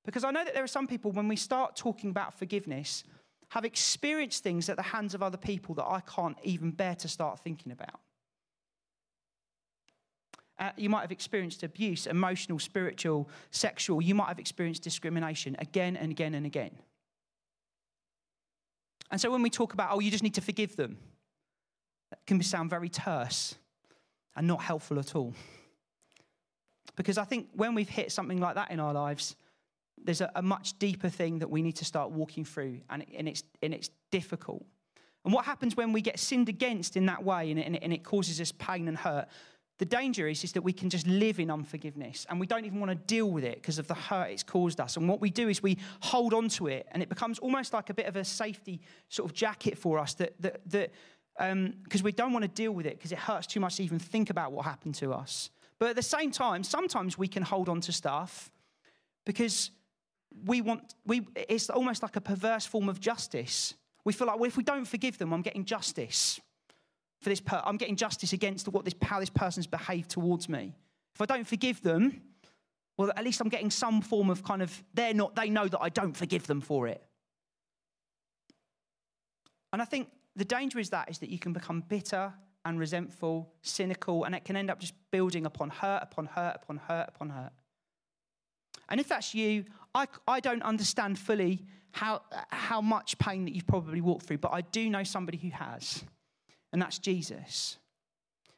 Because 0.05 0.23
I 0.23 0.31
know 0.31 0.43
that 0.43 0.53
there 0.53 0.63
are 0.63 0.67
some 0.67 0.87
people, 0.87 1.11
when 1.11 1.27
we 1.27 1.35
start 1.35 1.75
talking 1.75 2.09
about 2.09 2.33
forgiveness, 2.33 3.03
have 3.49 3.65
experienced 3.65 4.43
things 4.43 4.69
at 4.69 4.77
the 4.77 4.83
hands 4.83 5.13
of 5.13 5.21
other 5.21 5.37
people 5.37 5.75
that 5.75 5.85
I 5.85 6.01
can't 6.01 6.37
even 6.43 6.71
bear 6.71 6.95
to 6.95 7.07
start 7.07 7.39
thinking 7.39 7.71
about. 7.71 7.99
Uh, 10.59 10.71
you 10.75 10.89
might 10.89 11.01
have 11.01 11.11
experienced 11.11 11.61
abuse, 11.63 12.07
emotional, 12.07 12.57
spiritual, 12.57 13.29
sexual. 13.51 14.01
You 14.01 14.15
might 14.15 14.27
have 14.27 14.39
experienced 14.39 14.81
discrimination 14.81 15.55
again 15.59 15.95
and 15.95 16.11
again 16.11 16.33
and 16.33 16.45
again. 16.45 16.71
And 19.11 19.21
so 19.21 19.31
when 19.31 19.41
we 19.41 19.49
talk 19.49 19.73
about, 19.73 19.89
oh, 19.91 19.99
you 19.99 20.09
just 20.09 20.23
need 20.23 20.33
to 20.33 20.41
forgive 20.41 20.75
them, 20.75 20.97
that 22.09 22.25
can 22.25 22.41
sound 22.41 22.69
very 22.69 22.89
terse 22.89 23.55
and 24.35 24.47
not 24.47 24.61
helpful 24.61 24.99
at 24.99 25.15
all. 25.15 25.33
Because 26.97 27.17
I 27.17 27.23
think 27.23 27.47
when 27.53 27.73
we've 27.73 27.87
hit 27.87 28.11
something 28.11 28.41
like 28.41 28.55
that 28.55 28.71
in 28.71 28.81
our 28.81 28.93
lives, 28.93 29.37
there's 30.03 30.19
a, 30.19 30.29
a 30.35 30.41
much 30.41 30.77
deeper 30.79 31.09
thing 31.09 31.39
that 31.39 31.49
we 31.49 31.61
need 31.61 31.77
to 31.77 31.85
start 31.85 32.11
walking 32.11 32.43
through, 32.43 32.81
and, 32.89 33.05
and, 33.15 33.29
it's, 33.29 33.43
and 33.63 33.73
it's 33.73 33.89
difficult. 34.11 34.65
And 35.23 35.33
what 35.33 35.45
happens 35.45 35.75
when 35.75 35.93
we 35.93 36.01
get 36.01 36.19
sinned 36.19 36.49
against 36.49 36.97
in 36.97 37.05
that 37.05 37.23
way 37.23 37.51
and 37.51 37.59
it, 37.59 37.79
and 37.81 37.93
it 37.93 38.03
causes 38.03 38.41
us 38.41 38.51
pain 38.51 38.87
and 38.87 38.97
hurt? 38.97 39.27
The 39.77 39.85
danger 39.85 40.27
is, 40.27 40.43
is 40.43 40.53
that 40.53 40.63
we 40.63 40.73
can 40.73 40.89
just 40.89 41.05
live 41.05 41.39
in 41.39 41.51
unforgiveness 41.51 42.25
and 42.29 42.39
we 42.39 42.47
don't 42.47 42.65
even 42.65 42.79
want 42.79 42.91
to 42.91 42.95
deal 42.95 43.29
with 43.29 43.43
it 43.43 43.55
because 43.55 43.77
of 43.77 43.87
the 43.87 43.93
hurt 43.93 44.31
it's 44.31 44.41
caused 44.41 44.79
us. 44.79 44.97
And 44.97 45.07
what 45.07 45.21
we 45.21 45.29
do 45.29 45.49
is 45.49 45.61
we 45.61 45.77
hold 45.99 46.33
on 46.33 46.49
to 46.49 46.67
it 46.67 46.87
and 46.91 47.03
it 47.03 47.09
becomes 47.09 47.37
almost 47.39 47.73
like 47.73 47.89
a 47.91 47.93
bit 47.93 48.07
of 48.07 48.15
a 48.15 48.23
safety 48.23 48.81
sort 49.09 49.29
of 49.29 49.35
jacket 49.35 49.77
for 49.77 49.99
us 49.99 50.15
that, 50.15 50.33
that, 50.41 50.61
that 50.71 50.93
because 51.37 52.01
um, 52.01 52.03
we 52.03 52.11
don't 52.11 52.33
want 52.33 52.43
to 52.43 52.49
deal 52.49 52.71
with 52.71 52.87
it 52.87 52.97
because 52.97 53.11
it 53.11 53.19
hurts 53.19 53.45
too 53.45 53.59
much 53.59 53.75
to 53.75 53.83
even 53.83 53.99
think 53.99 54.31
about 54.31 54.51
what 54.51 54.65
happened 54.65 54.95
to 54.95 55.13
us. 55.13 55.51
But 55.79 55.89
at 55.89 55.95
the 55.95 56.01
same 56.01 56.31
time, 56.31 56.63
sometimes 56.63 57.17
we 57.17 57.27
can 57.27 57.43
hold 57.43 57.69
on 57.69 57.81
to 57.81 57.91
stuff 57.91 58.51
because 59.25 59.71
we 60.45 60.61
want, 60.61 60.95
we, 61.05 61.27
it's 61.35 61.69
almost 61.69 62.01
like 62.01 62.15
a 62.15 62.21
perverse 62.21 62.65
form 62.65 62.89
of 62.89 62.99
justice. 62.99 63.75
We 64.03 64.13
feel 64.13 64.27
like, 64.27 64.37
well, 64.39 64.47
if 64.47 64.57
we 64.57 64.63
don't 64.63 64.85
forgive 64.85 65.17
them, 65.17 65.33
I'm 65.33 65.41
getting 65.41 65.65
justice 65.65 66.39
for 67.21 67.29
this. 67.29 67.39
Per- 67.41 67.61
I'm 67.63 67.77
getting 67.77 67.95
justice 67.95 68.33
against 68.33 68.67
what 68.67 68.85
this, 68.85 68.95
how 69.01 69.19
this 69.19 69.29
person's 69.29 69.67
behaved 69.67 70.09
towards 70.09 70.49
me. 70.49 70.75
If 71.13 71.21
I 71.21 71.25
don't 71.25 71.47
forgive 71.47 71.81
them, 71.81 72.21
well, 72.97 73.11
at 73.15 73.23
least 73.23 73.41
I'm 73.41 73.49
getting 73.49 73.69
some 73.69 74.01
form 74.01 74.29
of 74.29 74.43
kind 74.43 74.61
of, 74.61 74.83
they're 74.93 75.13
not, 75.13 75.35
they 75.35 75.49
know 75.49 75.67
that 75.67 75.79
I 75.79 75.89
don't 75.89 76.15
forgive 76.15 76.47
them 76.47 76.61
for 76.61 76.87
it. 76.87 77.03
And 79.73 79.81
I 79.81 79.85
think 79.85 80.09
the 80.35 80.45
danger 80.45 80.79
is 80.79 80.89
that 80.91 81.09
is 81.09 81.19
that 81.19 81.29
you 81.29 81.39
can 81.39 81.53
become 81.53 81.81
bitter 81.81 82.33
and 82.67 82.79
resentful, 82.79 83.49
cynical, 83.61 84.25
and 84.25 84.35
it 84.35 84.43
can 84.43 84.57
end 84.57 84.69
up 84.69 84.79
just 84.79 84.93
building 85.09 85.45
upon 85.45 85.69
hurt, 85.69 86.03
upon 86.03 86.25
hurt, 86.25 86.57
upon 86.61 86.77
hurt, 86.77 87.07
upon 87.07 87.29
hurt. 87.29 87.53
And 88.89 88.99
if 88.99 89.07
that's 89.07 89.33
you, 89.33 89.63
I, 89.95 90.07
I 90.27 90.41
don't 90.41 90.61
understand 90.63 91.17
fully 91.17 91.65
how, 91.91 92.21
how 92.49 92.81
much 92.81 93.17
pain 93.19 93.45
that 93.45 93.55
you've 93.55 93.67
probably 93.67 94.01
walked 94.01 94.25
through, 94.25 94.39
but 94.39 94.51
I 94.51 94.61
do 94.61 94.89
know 94.89 95.03
somebody 95.03 95.37
who 95.37 95.49
has, 95.49 96.03
and 96.73 96.81
that's 96.81 96.99
Jesus. 96.99 97.77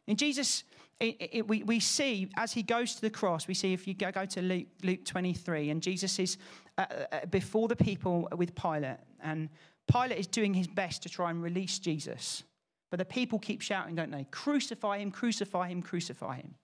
And 0.08 0.17
Jesus, 0.17 0.63
it, 1.00 1.15
it, 1.19 1.48
we, 1.48 1.62
we 1.62 1.80
see 1.80 2.30
as 2.36 2.52
he 2.52 2.63
goes 2.63 2.95
to 2.95 3.02
the 3.02 3.12
cross, 3.12 3.48
we 3.48 3.54
see 3.54 3.74
if 3.74 3.88
you 3.88 3.93
go, 3.93 4.12
go 4.12 4.26
to 4.26 4.41
Luke, 4.41 4.67
Luke 4.84 5.06
23, 5.06 5.69
and 5.69 5.84
Jesus 5.84 6.17
is 6.17 6.38
uh, 6.80 6.86
uh, 7.12 7.26
before 7.28 7.67
the 7.67 7.76
people 7.76 8.28
with 8.36 8.56
Pilate, 8.56 8.98
and 9.22 9.50
Pilate 9.88 10.17
is 10.17 10.28
doing 10.28 10.56
his 10.56 10.67
best 10.67 11.04
to 11.04 11.10
try 11.10 11.30
and 11.30 11.43
release 11.43 11.78
Jesus. 11.78 12.43
But 12.89 12.97
the 12.97 13.06
people 13.06 13.39
keep 13.39 13.62
shouting, 13.62 13.95
don't 13.95 14.12
they? 14.12 14.25
Crucify 14.32 14.97
him, 14.97 15.12
crucify 15.12 15.67
him, 15.67 15.82
crucify 15.82 16.38
him. 16.38 16.56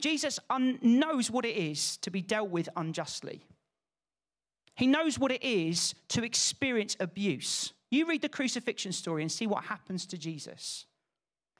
Jesus 0.00 0.38
un- 0.50 0.78
knows 0.82 1.30
what 1.30 1.44
it 1.44 1.56
is 1.56 1.96
to 1.98 2.10
be 2.10 2.22
dealt 2.22 2.50
with 2.50 2.68
unjustly. 2.76 3.42
He 4.74 4.86
knows 4.86 5.18
what 5.18 5.32
it 5.32 5.42
is 5.42 5.94
to 6.08 6.22
experience 6.22 6.96
abuse. 7.00 7.72
You 7.90 8.06
read 8.06 8.22
the 8.22 8.28
crucifixion 8.28 8.92
story 8.92 9.22
and 9.22 9.32
see 9.32 9.46
what 9.46 9.64
happens 9.64 10.06
to 10.06 10.18
Jesus. 10.18 10.84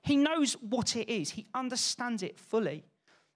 He 0.02 0.16
knows 0.16 0.52
what 0.54 0.94
it 0.94 1.08
is, 1.08 1.30
he 1.30 1.46
understands 1.54 2.22
it 2.22 2.38
fully. 2.38 2.84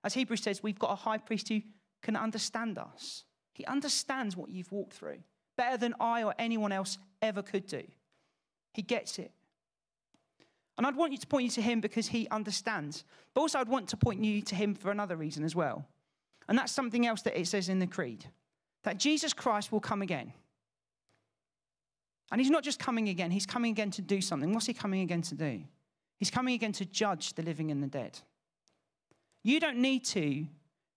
As 0.05 0.15
Hebrews 0.15 0.43
says, 0.43 0.63
we've 0.63 0.79
got 0.79 0.93
a 0.93 0.97
high 0.97 1.19
priest 1.19 1.49
who 1.49 1.61
can 2.03 2.17
understand 2.17 2.79
us. 2.79 3.25
He 3.55 3.65
understands 3.67 4.37
what 4.37 4.51
you've 4.51 4.73
walked 4.73 4.95
through 4.95 5.19
better 5.57 5.77
than 5.77 5.95
I 6.01 6.23
or 6.23 6.35
anyone 6.39 6.73
else 6.73 6.97
ever 7.21 7.43
could 7.43 7.67
do. 7.67 7.83
He 8.73 8.81
gets 8.81 9.19
it. 9.19 9.31
And 10.81 10.87
I'd 10.87 10.97
want 10.97 11.13
you 11.13 11.19
to 11.19 11.27
point 11.27 11.45
you 11.45 11.51
to 11.51 11.61
him 11.61 11.83
because 11.83 12.07
he 12.07 12.27
understands. 12.31 13.05
But 13.35 13.43
also, 13.43 13.59
I'd 13.59 13.69
want 13.69 13.87
to 13.89 13.99
point 13.99 14.25
you 14.25 14.41
to 14.41 14.55
him 14.55 14.75
for 14.75 14.91
another 14.91 15.15
reason 15.15 15.45
as 15.45 15.55
well. 15.55 15.87
And 16.49 16.57
that's 16.57 16.73
something 16.73 17.07
else 17.07 17.21
that 17.21 17.39
it 17.39 17.47
says 17.49 17.69
in 17.69 17.81
the 17.81 17.87
Creed 17.87 18.25
that 18.85 18.97
Jesus 18.97 19.35
Christ 19.35 19.73
will 19.73 19.81
come 19.81 20.01
again. 20.01 20.33
And 22.33 22.41
he's 22.41 22.49
not 22.49 22.65
just 22.65 22.79
coming 22.79 23.11
again, 23.11 23.31
he's 23.31 23.45
coming 23.45 23.73
again 23.73 23.91
to 23.91 24.01
do 24.01 24.23
something. 24.23 24.55
What's 24.55 24.65
he 24.65 24.73
coming 24.73 25.03
again 25.03 25.21
to 25.21 25.35
do? 25.35 25.61
He's 26.17 26.31
coming 26.31 26.55
again 26.55 26.73
to 26.73 26.87
judge 26.87 27.35
the 27.35 27.43
living 27.43 27.71
and 27.71 27.83
the 27.83 27.87
dead. 27.87 28.19
You 29.43 29.61
don't 29.61 29.83
need 29.83 30.07
to 30.07 30.47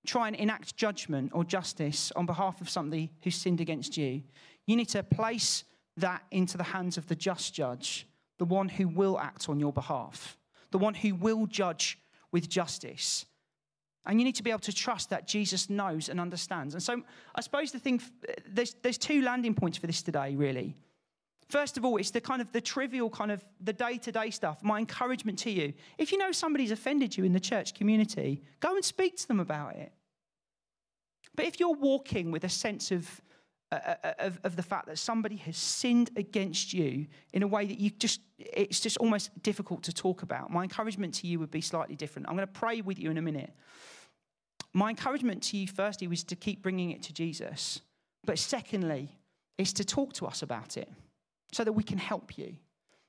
try 0.08 0.28
and 0.28 0.36
enact 0.38 0.78
judgment 0.78 1.32
or 1.34 1.44
justice 1.44 2.10
on 2.16 2.26
behalf 2.26 2.62
of 2.62 2.70
somebody 2.70 3.12
who 3.22 3.32
sinned 3.32 3.60
against 3.60 3.98
you. 3.98 4.24
You 4.66 4.78
need 4.78 4.88
to 4.90 5.04
place 5.04 5.66
that 5.98 6.24
into 6.32 6.58
the 6.58 6.64
hands 6.64 6.98
of 6.98 7.08
the 7.08 7.16
just 7.16 7.54
judge 7.54 8.08
the 8.38 8.46
one 8.46 8.70
who 8.70 8.88
will 8.88 9.20
act 9.20 9.50
on 9.50 9.60
your 9.60 9.74
behalf, 9.74 10.38
the 10.72 10.78
one 10.78 10.94
who 10.94 11.16
will 11.16 11.46
judge 11.46 12.00
with 12.32 12.50
justice. 12.50 13.26
And 14.06 14.20
you 14.20 14.26
need 14.26 14.36
to 14.36 14.44
be 14.44 14.50
able 14.50 14.60
to 14.62 14.74
trust 14.74 15.12
that 15.12 15.28
Jesus 15.28 15.70
knows 15.70 16.10
and 16.10 16.20
understands. 16.20 16.74
And 16.74 16.84
so 16.84 17.04
I 17.36 17.42
suppose 17.42 17.72
the 17.72 17.80
thing, 17.80 18.02
there's, 18.46 18.76
there's 18.82 18.98
two 18.98 19.22
landing 19.22 19.54
points 19.54 19.78
for 19.78 19.88
this 19.88 20.02
today, 20.02 20.36
really. 20.36 20.76
First 21.50 21.78
of 21.78 21.86
all, 21.86 21.98
it's 21.98 22.12
the 22.12 22.20
kind 22.20 22.42
of 22.42 22.52
the 22.52 22.60
trivial 22.60 23.10
kind 23.10 23.32
of 23.32 23.46
the 23.62 23.74
day-to-day 23.74 24.32
stuff. 24.32 24.64
My 24.64 24.80
encouragement 24.80 25.40
to 25.40 25.52
you. 25.52 25.74
If 25.98 26.12
you 26.12 26.18
know 26.18 26.32
somebody's 26.32 26.72
offended 26.72 27.16
you 27.16 27.24
in 27.24 27.32
the 27.32 27.40
church 27.40 27.76
community, 27.76 28.42
go 28.60 28.76
and 28.76 28.84
speak 28.84 29.18
to 29.18 29.28
them 29.28 29.40
about 29.40 29.76
it. 29.76 29.92
But 31.36 31.46
if 31.46 31.60
you're 31.60 31.76
walking 31.76 32.32
with 32.32 32.44
a 32.44 32.50
sense 32.50 32.92
of 32.92 33.22
Uh, 33.74 33.80
uh, 33.88 33.96
uh, 34.04 34.14
of, 34.20 34.40
of, 34.44 34.56
the 34.56 34.62
fact 34.62 34.86
that 34.86 35.00
somebody 35.00 35.36
has 35.36 35.58
sinned 35.58 36.12
against 36.16 36.74
you 36.74 37.08
in 37.34 37.42
a 37.42 37.48
way 37.48 37.66
that 37.66 37.80
you 37.80 37.90
just, 37.90 38.22
it's 38.38 38.80
just 38.80 38.98
almost 38.98 39.32
difficult 39.42 39.82
to 39.82 39.92
talk 39.92 40.22
about. 40.22 40.52
My 40.52 40.62
encouragement 40.62 41.16
to 41.16 41.28
you 41.28 41.40
would 41.40 41.50
be 41.50 41.62
slightly 41.62 41.96
different. 41.96 42.28
I'm 42.30 42.36
going 42.36 42.48
to 42.48 42.54
pray 42.54 42.82
with 42.82 43.00
you 43.00 43.10
in 43.10 43.18
a 43.18 43.22
minute. 43.22 43.52
My 44.74 44.92
encouragement 44.92 45.42
to 45.44 45.58
you, 45.58 45.68
firstly, 45.68 46.08
was 46.08 46.24
to 46.26 46.36
keep 46.36 46.62
bringing 46.62 46.92
it 46.92 47.02
to 47.04 47.14
Jesus. 47.14 47.82
But 48.24 48.38
secondly, 48.38 49.10
is 49.58 49.74
to 49.74 49.84
talk 49.84 50.14
to 50.14 50.28
us 50.28 50.44
about 50.44 50.78
it 50.78 50.90
so 51.52 51.64
that 51.64 51.74
we 51.74 51.84
can 51.84 51.98
help 51.98 52.38
you. 52.38 52.56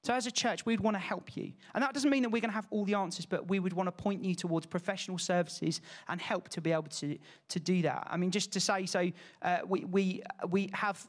So, 0.04 0.12
as 0.12 0.26
a 0.26 0.30
church, 0.30 0.66
we'd 0.66 0.80
want 0.80 0.96
to 0.96 1.00
help 1.00 1.34
you. 1.34 1.54
And 1.74 1.82
that 1.82 1.94
doesn't 1.94 2.10
mean 2.10 2.24
that 2.24 2.28
we're 2.28 2.42
going 2.42 2.50
to 2.50 2.54
have 2.54 2.66
all 2.68 2.84
the 2.84 2.92
answers, 2.92 3.24
but 3.24 3.48
we 3.48 3.58
would 3.58 3.72
want 3.72 3.86
to 3.86 3.90
point 3.90 4.22
you 4.22 4.34
towards 4.34 4.66
professional 4.66 5.16
services 5.16 5.80
and 6.08 6.20
help 6.20 6.50
to 6.50 6.60
be 6.60 6.72
able 6.72 6.82
to, 6.82 7.16
to 7.48 7.58
do 7.58 7.80
that. 7.80 8.06
I 8.10 8.18
mean, 8.18 8.30
just 8.30 8.52
to 8.52 8.60
say, 8.60 8.84
so 8.84 9.10
uh, 9.40 9.60
we, 9.66 9.86
we, 9.86 10.22
we 10.50 10.68
have 10.74 11.06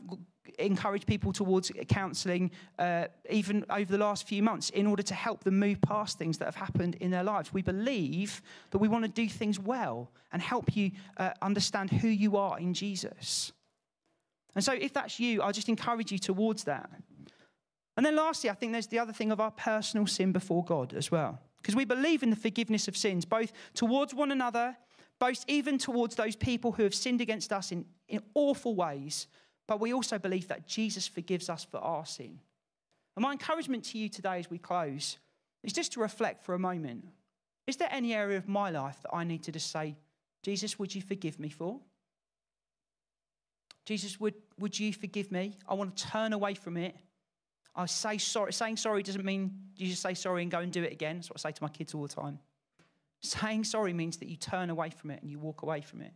encouraged 0.60 1.08
people 1.08 1.34
towards 1.34 1.74
counselling 1.90 2.52
uh, 2.80 3.08
even 3.30 3.66
over 3.70 3.92
the 3.92 3.98
last 3.98 4.30
few 4.30 4.42
months 4.42 4.70
in 4.70 4.88
order 4.88 5.04
to 5.04 5.14
help 5.14 5.44
them 5.44 5.60
move 5.60 5.82
past 5.82 6.18
things 6.18 6.38
that 6.38 6.46
have 6.46 6.56
happened 6.56 6.96
in 7.02 7.12
their 7.12 7.24
lives. 7.24 7.54
We 7.54 7.64
believe 7.64 8.42
that 8.72 8.78
we 8.78 8.88
want 8.88 9.04
to 9.04 9.12
do 9.12 9.28
things 9.28 9.60
well 9.60 10.10
and 10.32 10.42
help 10.42 10.74
you 10.74 10.92
uh, 11.18 11.32
understand 11.42 11.92
who 11.92 12.08
you 12.08 12.38
are 12.38 12.58
in 12.60 12.74
Jesus. 12.74 13.52
And 14.56 14.64
so, 14.64 14.72
if 14.72 14.94
that's 14.94 15.20
you, 15.20 15.42
I'll 15.42 15.52
just 15.52 15.68
encourage 15.68 16.14
you 16.14 16.18
towards 16.18 16.64
that. 16.64 16.90
And 17.98 18.06
then 18.06 18.16
lastly, 18.16 18.50
I 18.50 18.54
think 18.54 18.72
there's 18.72 18.88
the 18.88 19.00
other 19.00 19.14
thing 19.14 19.32
of 19.32 19.40
our 19.40 19.52
personal 19.52 20.08
sin 20.08 20.32
before 20.32 20.64
God 20.64 20.94
as 20.94 21.12
well. 21.12 21.40
Because 21.58 21.76
we 21.76 21.86
believe 21.86 22.24
in 22.24 22.30
the 22.30 22.36
forgiveness 22.36 22.88
of 22.88 22.98
sins, 22.98 23.26
both 23.26 23.52
towards 23.74 24.14
one 24.14 24.32
another, 24.32 24.76
both 25.20 25.46
even 25.48 25.78
towards 25.78 26.16
those 26.16 26.36
people 26.36 26.74
who 26.74 26.84
have 26.84 26.94
sinned 26.94 27.22
against 27.22 27.54
us 27.54 27.72
in, 27.72 27.86
in 28.08 28.22
awful 28.34 28.76
ways, 28.76 29.28
but 29.68 29.80
we 29.80 29.94
also 29.94 30.20
believe 30.20 30.48
that 30.50 30.68
Jesus 30.68 31.08
forgives 31.08 31.50
us 31.50 31.64
for 31.64 31.78
our 31.78 32.06
sin. 32.06 32.40
And 33.16 33.24
my 33.24 33.32
encouragement 33.32 33.86
to 33.86 33.98
you 33.98 34.10
today 34.10 34.40
as 34.40 34.50
we 34.50 34.58
close 34.58 35.18
is 35.64 35.74
just 35.74 35.94
to 35.94 36.02
reflect 36.02 36.44
for 36.44 36.54
a 36.54 36.60
moment. 36.60 37.06
Is 37.66 37.78
there 37.78 37.90
any 37.92 38.14
area 38.14 38.38
of 38.38 38.48
my 38.48 38.70
life 38.70 39.02
that 39.04 39.16
I 39.16 39.24
need 39.24 39.44
to 39.44 39.52
just 39.52 39.72
say, 39.72 39.96
Jesus, 40.44 40.78
would 40.78 40.94
you 40.94 41.02
forgive 41.02 41.40
me 41.40 41.50
for? 41.50 41.80
Jesus, 43.86 44.20
would, 44.20 44.36
would 44.60 44.78
you 44.78 44.94
forgive 44.94 45.32
me? 45.32 45.58
I 45.68 45.74
want 45.74 45.96
to 45.96 46.08
turn 46.08 46.34
away 46.34 46.54
from 46.54 46.78
it 46.78 46.96
I 47.76 47.86
say 47.88 48.18
sorry. 48.18 48.54
Saying 48.54 48.78
sorry 48.78 49.04
doesn't 49.04 49.26
mean 49.26 49.54
you 49.76 49.90
just 49.90 50.02
say 50.02 50.14
sorry 50.14 50.42
and 50.42 50.52
go 50.52 50.60
and 50.60 50.72
do 50.72 50.84
it 50.84 50.92
again. 50.92 51.18
That's 51.18 51.30
what 51.30 51.40
I 51.40 51.50
say 51.50 51.52
to 51.52 51.64
my 51.64 51.70
kids 51.70 51.94
all 51.94 52.04
the 52.04 52.08
time. 52.08 52.40
Saying 53.22 53.66
sorry 53.66 53.94
means 53.94 54.18
that 54.18 54.30
you 54.30 54.38
turn 54.38 54.70
away 54.70 54.90
from 54.90 55.12
it 55.12 55.22
and 55.22 55.30
you 55.30 55.40
walk 55.40 55.64
away 55.64 55.82
from 55.82 56.02
it. 56.02 56.12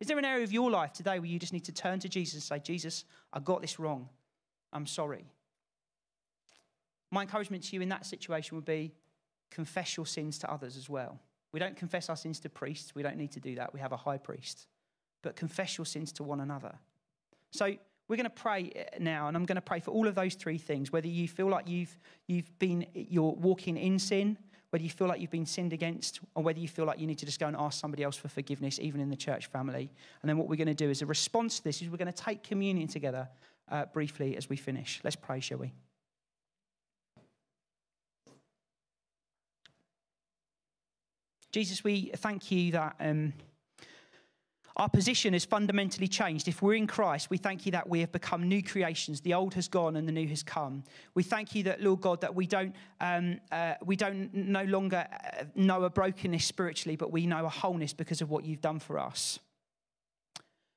Is 0.00 0.08
there 0.08 0.18
an 0.18 0.24
area 0.24 0.44
of 0.44 0.52
your 0.52 0.70
life 0.70 0.92
today 0.92 1.18
where 1.18 1.28
you 1.28 1.38
just 1.38 1.52
need 1.52 1.64
to 1.64 1.72
turn 1.72 2.00
to 2.00 2.08
Jesus 2.08 2.34
and 2.34 2.42
say, 2.42 2.58
Jesus, 2.58 3.04
I 3.32 3.38
got 3.38 3.62
this 3.62 3.78
wrong. 3.78 4.08
I'm 4.72 4.86
sorry. 4.86 5.24
My 7.10 7.22
encouragement 7.22 7.62
to 7.64 7.76
you 7.76 7.82
in 7.82 7.88
that 7.90 8.04
situation 8.04 8.56
would 8.56 8.64
be 8.64 8.92
confess 9.50 9.96
your 9.96 10.06
sins 10.06 10.38
to 10.40 10.50
others 10.50 10.76
as 10.76 10.90
well. 10.90 11.20
We 11.52 11.60
don't 11.60 11.76
confess 11.76 12.08
our 12.08 12.16
sins 12.16 12.40
to 12.40 12.48
priests. 12.48 12.96
We 12.96 13.04
don't 13.04 13.16
need 13.16 13.30
to 13.32 13.40
do 13.40 13.54
that. 13.54 13.72
We 13.72 13.78
have 13.78 13.92
a 13.92 13.96
high 13.96 14.18
priest. 14.18 14.66
But 15.22 15.36
confess 15.36 15.78
your 15.78 15.86
sins 15.86 16.10
to 16.14 16.24
one 16.24 16.40
another. 16.40 16.74
So, 17.52 17.76
we're 18.08 18.16
going 18.16 18.24
to 18.24 18.30
pray 18.30 18.70
uh, 18.76 18.98
now, 19.00 19.28
and 19.28 19.36
I'm 19.36 19.46
going 19.46 19.56
to 19.56 19.62
pray 19.62 19.80
for 19.80 19.90
all 19.90 20.06
of 20.06 20.14
those 20.14 20.34
three 20.34 20.58
things. 20.58 20.92
Whether 20.92 21.08
you 21.08 21.26
feel 21.26 21.48
like 21.48 21.68
you've, 21.68 21.96
you've 22.26 22.58
been, 22.58 22.86
you're 22.94 23.32
walking 23.32 23.76
in 23.76 23.98
sin, 23.98 24.36
whether 24.70 24.84
you 24.84 24.90
feel 24.90 25.06
like 25.06 25.20
you've 25.20 25.30
been 25.30 25.46
sinned 25.46 25.72
against, 25.72 26.20
or 26.34 26.42
whether 26.42 26.58
you 26.58 26.68
feel 26.68 26.84
like 26.84 26.98
you 26.98 27.06
need 27.06 27.18
to 27.18 27.26
just 27.26 27.40
go 27.40 27.46
and 27.46 27.56
ask 27.56 27.80
somebody 27.80 28.02
else 28.02 28.16
for 28.16 28.28
forgiveness, 28.28 28.78
even 28.78 29.00
in 29.00 29.08
the 29.08 29.16
church 29.16 29.46
family. 29.46 29.90
And 30.20 30.28
then 30.28 30.36
what 30.36 30.48
we're 30.48 30.56
going 30.56 30.66
to 30.66 30.74
do 30.74 30.90
is 30.90 31.00
a 31.00 31.06
response 31.06 31.58
to 31.58 31.64
this 31.64 31.80
is 31.80 31.88
we're 31.88 31.96
going 31.96 32.12
to 32.12 32.22
take 32.22 32.42
communion 32.42 32.88
together 32.88 33.28
uh, 33.70 33.86
briefly 33.86 34.36
as 34.36 34.50
we 34.50 34.56
finish. 34.56 35.00
Let's 35.02 35.16
pray, 35.16 35.40
shall 35.40 35.58
we? 35.58 35.72
Jesus, 41.52 41.84
we 41.84 42.10
thank 42.16 42.50
you 42.50 42.72
that. 42.72 42.96
Um, 42.98 43.32
our 44.76 44.88
position 44.88 45.34
has 45.34 45.44
fundamentally 45.44 46.08
changed. 46.08 46.48
If 46.48 46.60
we're 46.60 46.74
in 46.74 46.88
Christ, 46.88 47.30
we 47.30 47.36
thank 47.36 47.64
you 47.64 47.72
that 47.72 47.88
we 47.88 48.00
have 48.00 48.10
become 48.10 48.48
new 48.48 48.60
creations. 48.60 49.20
The 49.20 49.34
old 49.34 49.54
has 49.54 49.68
gone 49.68 49.94
and 49.94 50.08
the 50.08 50.12
new 50.12 50.26
has 50.28 50.42
come. 50.42 50.82
We 51.14 51.22
thank 51.22 51.54
you 51.54 51.62
that, 51.64 51.80
Lord 51.80 52.00
God, 52.00 52.20
that 52.22 52.34
we 52.34 52.46
don't, 52.46 52.74
um, 53.00 53.38
uh, 53.52 53.74
we 53.84 53.94
don't 53.94 54.34
no 54.34 54.64
longer 54.64 55.06
uh, 55.12 55.44
know 55.54 55.84
a 55.84 55.90
brokenness 55.90 56.44
spiritually, 56.44 56.96
but 56.96 57.12
we 57.12 57.24
know 57.24 57.44
a 57.44 57.48
wholeness 57.48 57.92
because 57.92 58.20
of 58.20 58.30
what 58.30 58.44
you've 58.44 58.60
done 58.60 58.80
for 58.80 58.98
us. 58.98 59.38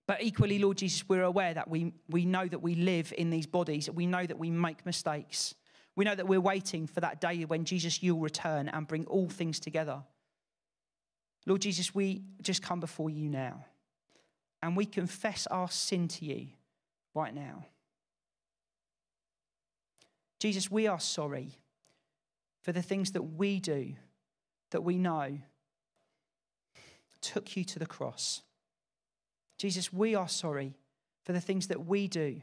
But 0.06 0.22
equally, 0.22 0.60
Lord 0.60 0.78
Jesus, 0.78 1.10
we're 1.10 1.24
aware 1.24 1.56
that 1.56 1.68
we, 1.68 1.92
we 2.08 2.24
know 2.24 2.48
that 2.48 2.62
we 2.62 2.76
live 2.76 3.12
in 3.18 3.32
these 3.32 3.48
bodies. 3.48 3.90
We 3.90 4.06
know 4.06 4.26
that 4.26 4.38
we 4.38 4.52
make 4.52 4.86
mistakes. 4.86 5.56
We 5.96 6.06
know 6.06 6.14
that 6.14 6.28
we're 6.28 6.40
waiting 6.40 6.86
for 6.86 7.02
that 7.02 7.20
day 7.20 7.44
when 7.46 7.66
Jesus, 7.66 8.04
you'll 8.04 8.20
return 8.20 8.70
and 8.70 8.88
bring 8.88 9.08
all 9.08 9.28
things 9.28 9.60
together. 9.60 10.04
Lord 11.48 11.62
Jesus, 11.62 11.96
we 11.96 12.22
just 12.44 12.62
come 12.62 12.80
before 12.80 13.10
you 13.10 13.28
now 13.28 13.66
and 14.68 14.76
we 14.76 14.86
confess 14.86 15.48
our 15.48 15.70
sin 15.70 16.10
to 16.10 16.26
you 16.26 16.48
right 17.16 17.34
now. 17.34 17.68
Jesus, 20.42 20.70
we 20.70 20.88
are 20.88 21.00
sorry 21.00 21.54
for 22.64 22.74
the 22.74 22.82
things 22.82 23.14
that 23.14 23.22
we 23.22 23.62
do 23.62 23.94
that 24.72 24.82
we 24.82 24.98
know 24.98 25.40
took 27.22 27.56
you 27.56 27.64
to 27.64 27.80
the 27.80 27.86
cross. 27.86 28.42
Jesus, 29.58 29.94
we 29.94 30.16
are 30.16 30.28
sorry 30.28 30.74
for 31.24 31.32
the 31.32 31.40
things 31.40 31.68
that 31.68 31.86
we 31.86 32.10
do 32.10 32.42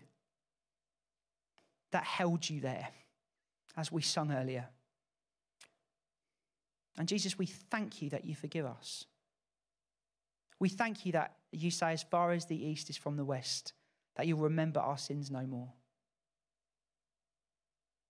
that 1.93 2.05
held 2.05 2.49
you 2.49 2.59
there, 2.59 2.89
as 3.77 3.93
we 3.93 4.01
sung 4.01 4.33
earlier. 4.33 4.71
And 6.97 7.07
Jesus, 7.07 7.37
we 7.37 7.45
thank 7.45 8.01
you 8.01 8.09
that 8.09 8.25
you 8.25 8.35
forgive 8.35 8.65
us. 8.65 9.05
We 10.59 10.69
thank 10.69 11.05
you 11.05 11.13
that 11.13 11.37
you 11.53 11.71
say, 11.71 11.93
as 11.93 12.03
far 12.03 12.33
as 12.33 12.47
the 12.47 12.63
east 12.63 12.91
is 12.91 12.97
from 12.97 13.17
the 13.17 13.25
west, 13.25 13.73
that 14.17 14.27
you'll 14.27 14.39
remember 14.39 14.81
our 14.81 14.99
sins 14.99 15.31
no 15.31 15.47
more. 15.47 15.73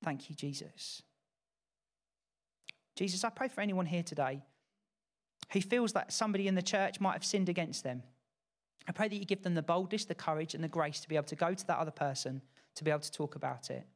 Thank 0.03 0.29
you, 0.29 0.37
Jesus. 0.37 1.03
Jesus, 2.97 3.25
I 3.25 3.31
pray 3.31 3.49
for 3.49 3.61
anyone 3.61 3.87
here 3.87 4.03
today 4.03 4.43
who 5.53 5.61
feels 5.61 5.93
that 5.93 6.13
somebody 6.13 6.47
in 6.47 6.55
the 6.55 6.63
church 6.63 7.01
might 7.01 7.15
have 7.15 7.25
sinned 7.25 7.49
against 7.49 7.83
them. 7.83 8.03
I 8.87 8.93
pray 8.93 9.09
that 9.09 9.17
you 9.17 9.25
give 9.25 9.43
them 9.43 9.55
the 9.55 9.63
boldness, 9.63 10.05
the 10.05 10.15
courage, 10.15 10.55
and 10.55 10.63
the 10.63 10.69
grace 10.69 11.01
to 11.01 11.09
be 11.09 11.17
able 11.17 11.27
to 11.27 11.37
go 11.37 11.55
to 11.55 11.67
that 11.67 11.79
other 11.79 11.91
person 11.91 12.43
to 12.77 12.85
be 12.85 12.91
able 12.91 13.01
to 13.01 13.13
talk 13.13 13.35
about 13.35 13.71
it. 13.71 13.87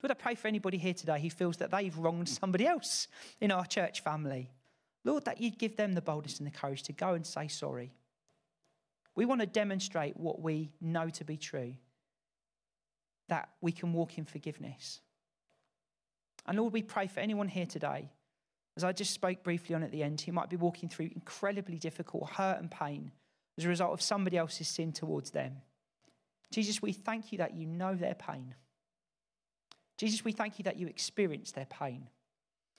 Would 0.00 0.10
I 0.10 0.14
pray 0.14 0.34
for 0.34 0.48
anybody 0.48 0.78
here 0.78 0.94
today 0.94 1.20
who 1.20 1.30
feels 1.30 1.58
that 1.58 1.70
they've 1.70 1.96
wronged 1.96 2.28
somebody 2.28 2.66
else 2.74 3.08
in 3.40 3.52
our 3.52 3.64
church 3.64 4.00
family. 4.00 4.50
Lord, 5.04 5.24
that 5.24 5.40
you'd 5.40 5.58
give 5.58 5.76
them 5.76 5.92
the 5.92 6.00
boldness 6.00 6.38
and 6.38 6.46
the 6.46 6.56
courage 6.56 6.82
to 6.84 6.92
go 6.92 7.14
and 7.14 7.26
say 7.26 7.48
sorry. 7.48 7.92
We 9.14 9.26
want 9.26 9.40
to 9.40 9.46
demonstrate 9.46 10.16
what 10.16 10.40
we 10.40 10.72
know 10.80 11.10
to 11.10 11.24
be 11.24 11.36
true, 11.36 11.74
that 13.28 13.50
we 13.60 13.72
can 13.72 13.92
walk 13.92 14.16
in 14.18 14.24
forgiveness. 14.24 15.00
And 16.46 16.58
Lord, 16.58 16.72
we 16.72 16.82
pray 16.82 17.06
for 17.06 17.20
anyone 17.20 17.48
here 17.48 17.66
today, 17.66 18.10
as 18.76 18.84
I 18.84 18.92
just 18.92 19.12
spoke 19.12 19.42
briefly 19.42 19.74
on 19.74 19.82
at 19.82 19.90
the 19.90 20.02
end, 20.02 20.20
who 20.20 20.32
might 20.32 20.50
be 20.50 20.56
walking 20.56 20.88
through 20.88 21.10
incredibly 21.14 21.78
difficult 21.78 22.30
hurt 22.30 22.58
and 22.58 22.70
pain 22.70 23.12
as 23.58 23.64
a 23.64 23.68
result 23.68 23.92
of 23.92 24.00
somebody 24.00 24.38
else's 24.38 24.68
sin 24.68 24.92
towards 24.92 25.30
them. 25.30 25.56
Jesus, 26.50 26.80
we 26.80 26.92
thank 26.92 27.32
you 27.32 27.38
that 27.38 27.54
you 27.54 27.66
know 27.66 27.94
their 27.94 28.14
pain. 28.14 28.54
Jesus, 29.98 30.24
we 30.24 30.32
thank 30.32 30.58
you 30.58 30.64
that 30.64 30.78
you 30.78 30.86
experience 30.86 31.52
their 31.52 31.66
pain 31.66 32.08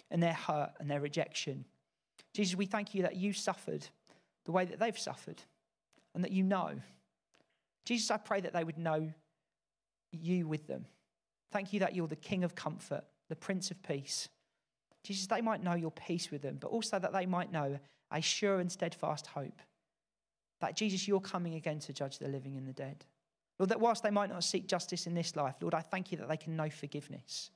and 0.09 0.21
their 0.21 0.33
hurt 0.33 0.71
and 0.79 0.89
their 0.89 0.99
rejection. 0.99 1.65
Jesus, 2.33 2.55
we 2.55 2.65
thank 2.65 2.95
you 2.95 3.03
that 3.03 3.15
you 3.15 3.33
suffered 3.33 3.87
the 4.45 4.51
way 4.51 4.65
that 4.65 4.79
they've 4.79 4.97
suffered 4.97 5.41
and 6.13 6.23
that 6.23 6.31
you 6.31 6.43
know. 6.43 6.71
Jesus, 7.85 8.09
I 8.11 8.17
pray 8.17 8.41
that 8.41 8.53
they 8.53 8.63
would 8.63 8.77
know 8.77 9.11
you 10.11 10.47
with 10.47 10.67
them. 10.67 10.85
Thank 11.51 11.73
you 11.73 11.79
that 11.81 11.95
you're 11.95 12.07
the 12.07 12.15
King 12.15 12.43
of 12.43 12.55
comfort 12.55 13.03
the 13.29 13.35
Prince 13.35 13.71
of 13.71 13.81
Peace. 13.81 14.29
Jesus, 15.03 15.27
they 15.27 15.41
might 15.41 15.63
know 15.63 15.73
your 15.73 15.91
peace 15.91 16.29
with 16.31 16.41
them, 16.41 16.57
but 16.59 16.67
also 16.67 16.99
that 16.99 17.13
they 17.13 17.25
might 17.25 17.51
know 17.51 17.79
a 18.11 18.21
sure 18.21 18.59
and 18.59 18.71
steadfast 18.71 19.27
hope. 19.27 19.61
That 20.61 20.75
Jesus, 20.75 21.07
you're 21.07 21.19
coming 21.19 21.55
again 21.55 21.79
to 21.79 21.93
judge 21.93 22.19
the 22.19 22.27
living 22.27 22.57
and 22.57 22.67
the 22.67 22.73
dead. 22.73 23.05
Lord, 23.59 23.69
that 23.69 23.79
whilst 23.79 24.03
they 24.03 24.11
might 24.11 24.29
not 24.29 24.43
seek 24.43 24.67
justice 24.67 25.07
in 25.07 25.13
this 25.13 25.35
life, 25.35 25.55
Lord, 25.61 25.73
I 25.73 25.81
thank 25.81 26.11
you 26.11 26.17
that 26.19 26.29
they 26.29 26.37
can 26.37 26.55
know 26.55 26.69
forgiveness. 26.69 27.51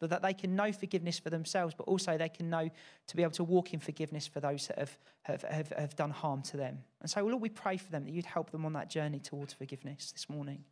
That 0.00 0.22
they 0.22 0.34
can 0.34 0.54
know 0.54 0.70
forgiveness 0.70 1.18
for 1.18 1.30
themselves, 1.30 1.74
but 1.74 1.84
also 1.84 2.18
they 2.18 2.28
can 2.28 2.50
know 2.50 2.68
to 3.06 3.16
be 3.16 3.22
able 3.22 3.32
to 3.32 3.44
walk 3.44 3.72
in 3.72 3.80
forgiveness 3.80 4.26
for 4.26 4.38
those 4.38 4.66
that 4.66 4.78
have, 4.78 4.98
have, 5.22 5.42
have, 5.42 5.68
have 5.70 5.96
done 5.96 6.10
harm 6.10 6.42
to 6.42 6.58
them. 6.58 6.80
And 7.00 7.10
so, 7.10 7.24
Lord, 7.24 7.40
we 7.40 7.48
pray 7.48 7.78
for 7.78 7.90
them 7.90 8.04
that 8.04 8.10
you'd 8.12 8.26
help 8.26 8.50
them 8.50 8.66
on 8.66 8.74
that 8.74 8.90
journey 8.90 9.18
towards 9.18 9.54
forgiveness 9.54 10.12
this 10.12 10.28
morning. 10.28 10.64